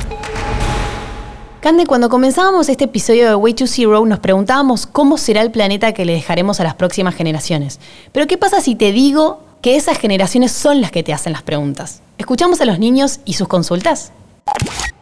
Cande, 1.59 1.85
cuando 1.85 2.09
comenzábamos 2.09 2.67
este 2.67 2.85
episodio 2.85 3.27
de 3.27 3.35
Way 3.35 3.53
to 3.53 3.67
Zero 3.67 4.03
nos 4.07 4.17
preguntábamos 4.17 4.87
cómo 4.87 5.19
será 5.19 5.43
el 5.43 5.51
planeta 5.51 5.93
que 5.93 6.03
le 6.03 6.13
dejaremos 6.13 6.59
a 6.61 6.63
las 6.63 6.73
próximas 6.73 7.13
generaciones. 7.13 7.79
Pero 8.11 8.25
¿qué 8.25 8.39
pasa 8.39 8.59
si 8.59 8.73
te 8.73 8.91
digo 8.91 9.43
que 9.61 9.75
esas 9.75 9.99
generaciones 9.99 10.51
son 10.51 10.81
las 10.81 10.89
que 10.89 11.03
te 11.03 11.13
hacen 11.13 11.33
las 11.33 11.43
preguntas? 11.43 12.01
¿Escuchamos 12.17 12.59
a 12.59 12.65
los 12.65 12.79
niños 12.79 13.19
y 13.23 13.33
sus 13.33 13.47
consultas? 13.47 14.13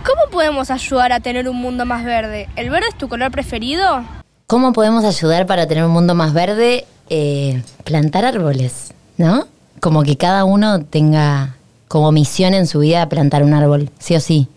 ¿Cómo 0.06 0.32
podemos 0.32 0.72
ayudar 0.72 1.12
a 1.12 1.20
tener 1.20 1.50
un 1.50 1.58
mundo 1.58 1.86
más 1.86 2.04
verde? 2.04 2.50
¿El 2.56 2.70
verde 2.70 2.88
es 2.90 2.98
tu 2.98 3.10
color 3.10 3.32
preferido? 3.32 4.06
¿Cómo 4.48 4.72
podemos 4.72 5.04
ayudar 5.04 5.46
para 5.46 5.68
tener 5.68 5.84
un 5.84 5.92
mundo 5.92 6.16
más 6.16 6.34
verde? 6.34 6.86
Eh, 7.10 7.62
plantar 7.84 8.26
árboles, 8.26 8.94
¿no? 9.18 9.48
Como 9.80 10.04
que 10.04 10.18
cada 10.18 10.46
uno 10.46 10.84
tenga 10.84 11.56
como 11.88 12.12
misión 12.12 12.54
en 12.54 12.68
su 12.68 12.80
vida 12.80 13.10
plantar 13.10 13.44
un 13.44 13.54
árbol, 13.54 13.90
sí 14.00 14.16
o 14.16 14.20
sí. 14.20 14.48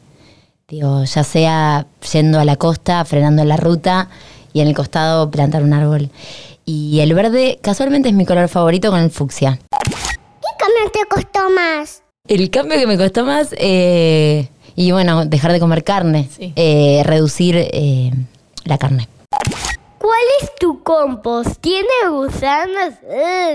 Digo, 0.68 1.04
ya 1.04 1.24
sea 1.24 1.86
yendo 2.12 2.38
a 2.38 2.44
la 2.44 2.56
costa, 2.56 3.04
frenando 3.04 3.42
en 3.42 3.48
la 3.48 3.56
ruta 3.56 4.08
y 4.52 4.60
en 4.60 4.68
el 4.68 4.74
costado 4.74 5.30
plantar 5.30 5.64
un 5.64 5.72
árbol. 5.72 6.10
Y 6.64 7.00
el 7.00 7.14
verde 7.14 7.58
casualmente 7.60 8.08
es 8.08 8.14
mi 8.14 8.24
color 8.24 8.48
favorito 8.48 8.90
con 8.90 9.00
el 9.00 9.10
fucsia. 9.10 9.58
¿Qué 9.70 10.48
cambio 10.58 10.90
te 10.92 11.08
costó 11.08 11.50
más? 11.50 12.02
El 12.28 12.50
cambio 12.50 12.78
que 12.78 12.86
me 12.86 12.96
costó 12.96 13.24
más, 13.24 13.52
eh, 13.58 14.48
y 14.76 14.92
bueno, 14.92 15.24
dejar 15.26 15.52
de 15.52 15.60
comer 15.60 15.84
carne, 15.84 16.28
eh, 16.38 17.02
reducir 17.04 17.56
eh, 17.56 18.10
la 18.64 18.78
carne. 18.78 19.08
¿Cuál 19.98 20.20
es 20.40 20.54
tu 20.58 20.82
compost? 20.82 21.60
¿Tiene 21.60 21.88
gusanos? 22.08 22.94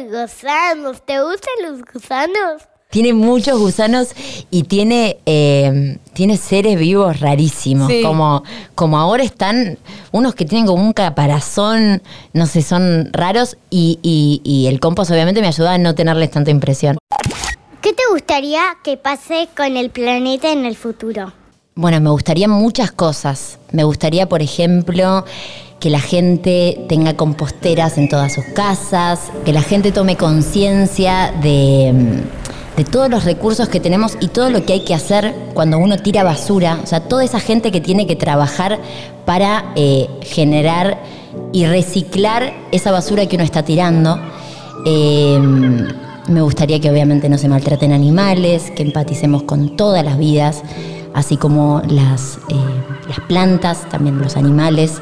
gusanos. 0.10 1.01
¿Te 1.06 1.21
gustan 1.21 1.54
los 1.63 1.82
gusanos? 1.91 2.62
Tiene 2.91 3.13
muchos 3.13 3.60
gusanos 3.60 4.10
y 4.51 4.63
tiene, 4.63 5.17
tiene 6.13 6.38
seres 6.38 6.80
vivos 6.80 7.19
rarísimos. 7.19 7.91
Como, 8.04 8.43
como 8.73 8.99
ahora 8.99 9.23
están 9.23 9.78
unos 10.12 10.36
que 10.36 10.45
tienen 10.45 10.67
como 10.67 10.82
un 10.82 10.93
caparazón, 10.93 12.01
no 12.32 12.45
sé, 12.45 12.62
son 12.62 13.10
raros. 13.12 13.58
Y, 13.69 13.99
y 14.01 14.67
el 14.67 14.80
compost 14.80 15.12
obviamente 15.12 15.41
me 15.41 15.47
ayuda 15.47 15.73
a 15.73 15.78
no 15.78 15.93
tenerles 15.95 16.32
tanta 16.32 16.51
impresión. 16.51 16.97
¿Qué 17.86 17.93
te 17.93 18.02
gustaría 18.12 18.63
que 18.84 18.98
pase 18.98 19.48
con 19.56 19.78
el 19.78 19.91
planeta 19.91 20.52
en 20.52 20.65
el 20.65 20.76
futuro? 20.76 21.34
Bueno, 21.76 22.02
me 22.02 22.10
gustaría 22.10 22.48
muchas 22.48 22.91
cosas. 22.91 23.60
Me 23.71 23.84
gustaría, 23.84 24.28
por 24.28 24.41
ejemplo, 24.41 25.24
que 25.80 25.91
la 25.91 26.00
gente 26.00 26.84
tenga 26.89 27.15
composteras 27.15 28.00
en 28.00 28.10
todas 28.10 28.34
sus 28.34 28.43
casas, 28.56 29.32
que 29.45 29.54
la 29.54 29.62
gente 29.62 29.91
tome 29.91 30.17
conciencia 30.17 31.32
de, 31.43 32.24
todos 32.89 33.08
los 33.08 33.24
recursos 33.24 33.69
que 33.69 33.80
tenemos 33.80 34.17
y 34.19 34.30
todo 34.30 34.50
lo 34.50 34.65
que 34.65 34.74
hay 34.74 34.84
que 34.84 34.95
hacer 34.95 35.36
cuando 35.54 35.78
uno 35.78 36.00
tira 36.00 36.24
basura. 36.24 36.80
O 36.82 36.88
sea, 36.88 37.02
toda 37.02 37.24
esa 37.24 37.39
gente 37.39 37.71
que 37.71 37.82
tiene 37.82 38.08
que 38.08 38.15
trabajar 38.15 38.80
para 39.26 39.74
eh, 39.76 40.10
generar 40.24 41.04
y 41.54 41.67
reciclar 41.67 42.52
esa 42.71 42.91
basura 42.91 43.28
que 43.28 43.36
uno 43.36 43.45
está 43.45 43.62
tirando. 43.62 44.19
Eh, 44.88 45.39
me 46.27 46.41
gustaría 46.41 46.79
que 46.79 46.89
obviamente 46.89 47.29
no 47.29 47.38
se 47.38 47.47
maltraten 47.47 47.91
animales, 47.91 48.71
que 48.71 48.83
empaticemos 48.83 49.43
con 49.43 49.75
todas 49.75 50.03
las 50.03 50.17
vidas, 50.17 50.63
así 51.13 51.38
como 51.38 51.81
las, 51.88 52.39
eh, 52.49 52.55
plantas, 53.27 53.88
también 53.89 54.19
los 54.19 54.38
animales. 54.38 55.01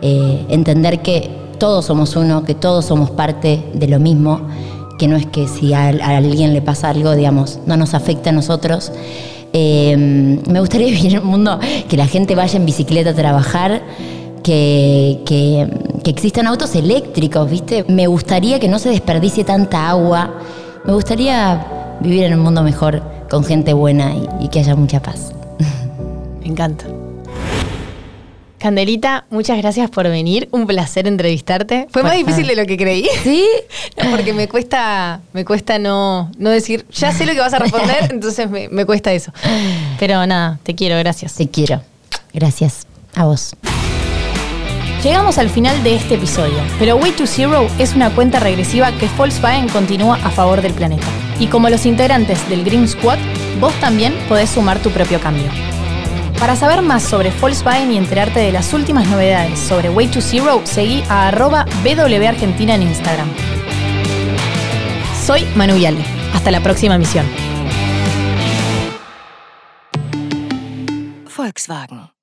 Eh, 0.00 0.46
entender 0.48 1.02
que 1.02 1.30
todos 1.58 1.86
somos 1.86 2.16
uno, 2.16 2.44
que 2.44 2.54
todos 2.54 2.84
somos 2.84 3.10
parte 3.10 3.64
de 3.74 3.88
lo 3.88 3.98
mismo, 3.98 4.40
que 4.98 5.08
no 5.08 5.16
es 5.16 5.26
que 5.26 5.48
si 5.48 5.72
a, 5.74 5.88
alguien 5.88 6.52
le 6.52 6.62
pasa 6.62 6.90
algo, 6.90 7.14
digamos, 7.14 7.58
no 7.66 7.76
nos 7.76 7.94
afecta 7.94 8.30
a 8.30 8.32
nosotros. 8.32 8.92
Eh, 9.52 10.40
me 10.48 10.60
gustaría 10.60 10.86
vivir 10.92 11.14
en 11.14 11.22
un 11.22 11.28
mundo 11.28 11.58
que 11.88 11.96
la 11.96 12.06
gente 12.06 12.34
vaya 12.34 12.56
en 12.56 12.66
bicicleta 12.66 13.10
a 13.10 13.14
trabajar, 13.14 13.82
que, 14.42 15.20
que, 15.24 16.10
existan 16.10 16.46
autos 16.46 16.74
eléctricos, 16.74 17.50
¿viste? 17.50 17.84
Me 17.88 18.06
gustaría 18.06 18.58
que 18.60 18.68
no 18.68 18.78
se 18.78 18.90
desperdicie 18.90 19.44
tanta 19.44 19.88
agua. 19.88 20.34
Me 20.84 20.92
gustaría 20.92 21.96
vivir 22.00 22.24
en 22.24 22.34
un 22.34 22.40
mundo 22.40 22.62
mejor, 22.62 23.02
con 23.30 23.44
gente 23.44 23.72
buena 23.72 24.14
y, 24.40 24.48
que 24.48 24.60
haya 24.60 24.74
mucha 24.74 25.00
paz. 25.00 25.32
Me 26.40 26.46
encanta. 26.46 26.86
Candelita, 28.58 29.24
muchas 29.30 29.58
gracias 29.58 29.90
por 29.90 30.08
venir. 30.08 30.48
Un 30.52 30.66
placer 30.66 31.08
entrevistarte. 31.08 31.88
Fue 31.90 32.04
más 32.04 32.16
difícil 32.16 32.46
de 32.46 32.54
lo 32.54 32.64
que 32.64 32.76
creí. 32.76 33.06
¿Sí? 33.24 33.44
porque 34.10 34.32
me 34.32 34.48
cuesta, 34.48 35.20
me 35.32 35.44
cuesta 35.44 35.78
no, 35.78 36.30
no 36.38 36.50
decir, 36.50 36.86
ya 36.92 37.12
sé 37.12 37.26
lo 37.26 37.32
que 37.32 37.40
vas 37.40 37.54
a 37.54 37.58
responder, 37.58 37.96
entonces 38.10 38.48
me, 38.48 38.68
me 38.68 38.84
cuesta 38.84 39.12
eso. 39.12 39.32
Pero 39.98 40.24
nada, 40.26 40.60
te 40.62 40.74
quiero, 40.74 40.96
gracias. 40.98 41.34
Te 41.34 41.48
quiero. 41.48 41.82
Gracias. 42.32 42.86
A 43.14 43.24
vos. 43.24 43.54
Llegamos 45.02 45.38
al 45.38 45.50
final 45.50 45.82
de 45.82 45.96
este 45.96 46.14
episodio, 46.14 46.54
pero 46.78 46.94
Way 46.94 47.10
to 47.12 47.26
Zero 47.26 47.66
es 47.80 47.96
una 47.96 48.14
cuenta 48.14 48.38
regresiva 48.38 48.92
que 48.92 49.08
Volkswagen 49.16 49.68
continúa 49.68 50.14
a 50.22 50.30
favor 50.30 50.62
del 50.62 50.74
planeta. 50.74 51.06
Y 51.40 51.48
como 51.48 51.68
los 51.68 51.86
integrantes 51.86 52.48
del 52.48 52.62
Green 52.64 52.86
Squad, 52.86 53.18
vos 53.60 53.72
también 53.80 54.14
podés 54.28 54.50
sumar 54.50 54.78
tu 54.78 54.90
propio 54.90 55.20
cambio. 55.20 55.50
Para 56.38 56.54
saber 56.54 56.82
más 56.82 57.02
sobre 57.02 57.32
Volkswagen 57.40 57.90
y 57.90 57.96
enterarte 57.98 58.38
de 58.38 58.52
las 58.52 58.72
últimas 58.72 59.08
novedades 59.08 59.58
sobre 59.58 59.90
Way 59.90 60.06
to 60.06 60.20
Zero, 60.20 60.60
seguí 60.62 61.02
a 61.08 61.26
arroba 61.28 61.66
en 61.84 62.82
Instagram. 62.82 63.28
Soy 65.26 65.44
Manu 65.56 65.74
Viale. 65.74 66.04
Hasta 66.32 66.52
la 66.52 66.60
próxima 66.60 66.96
misión. 66.96 67.26
Volkswagen. 71.36 72.21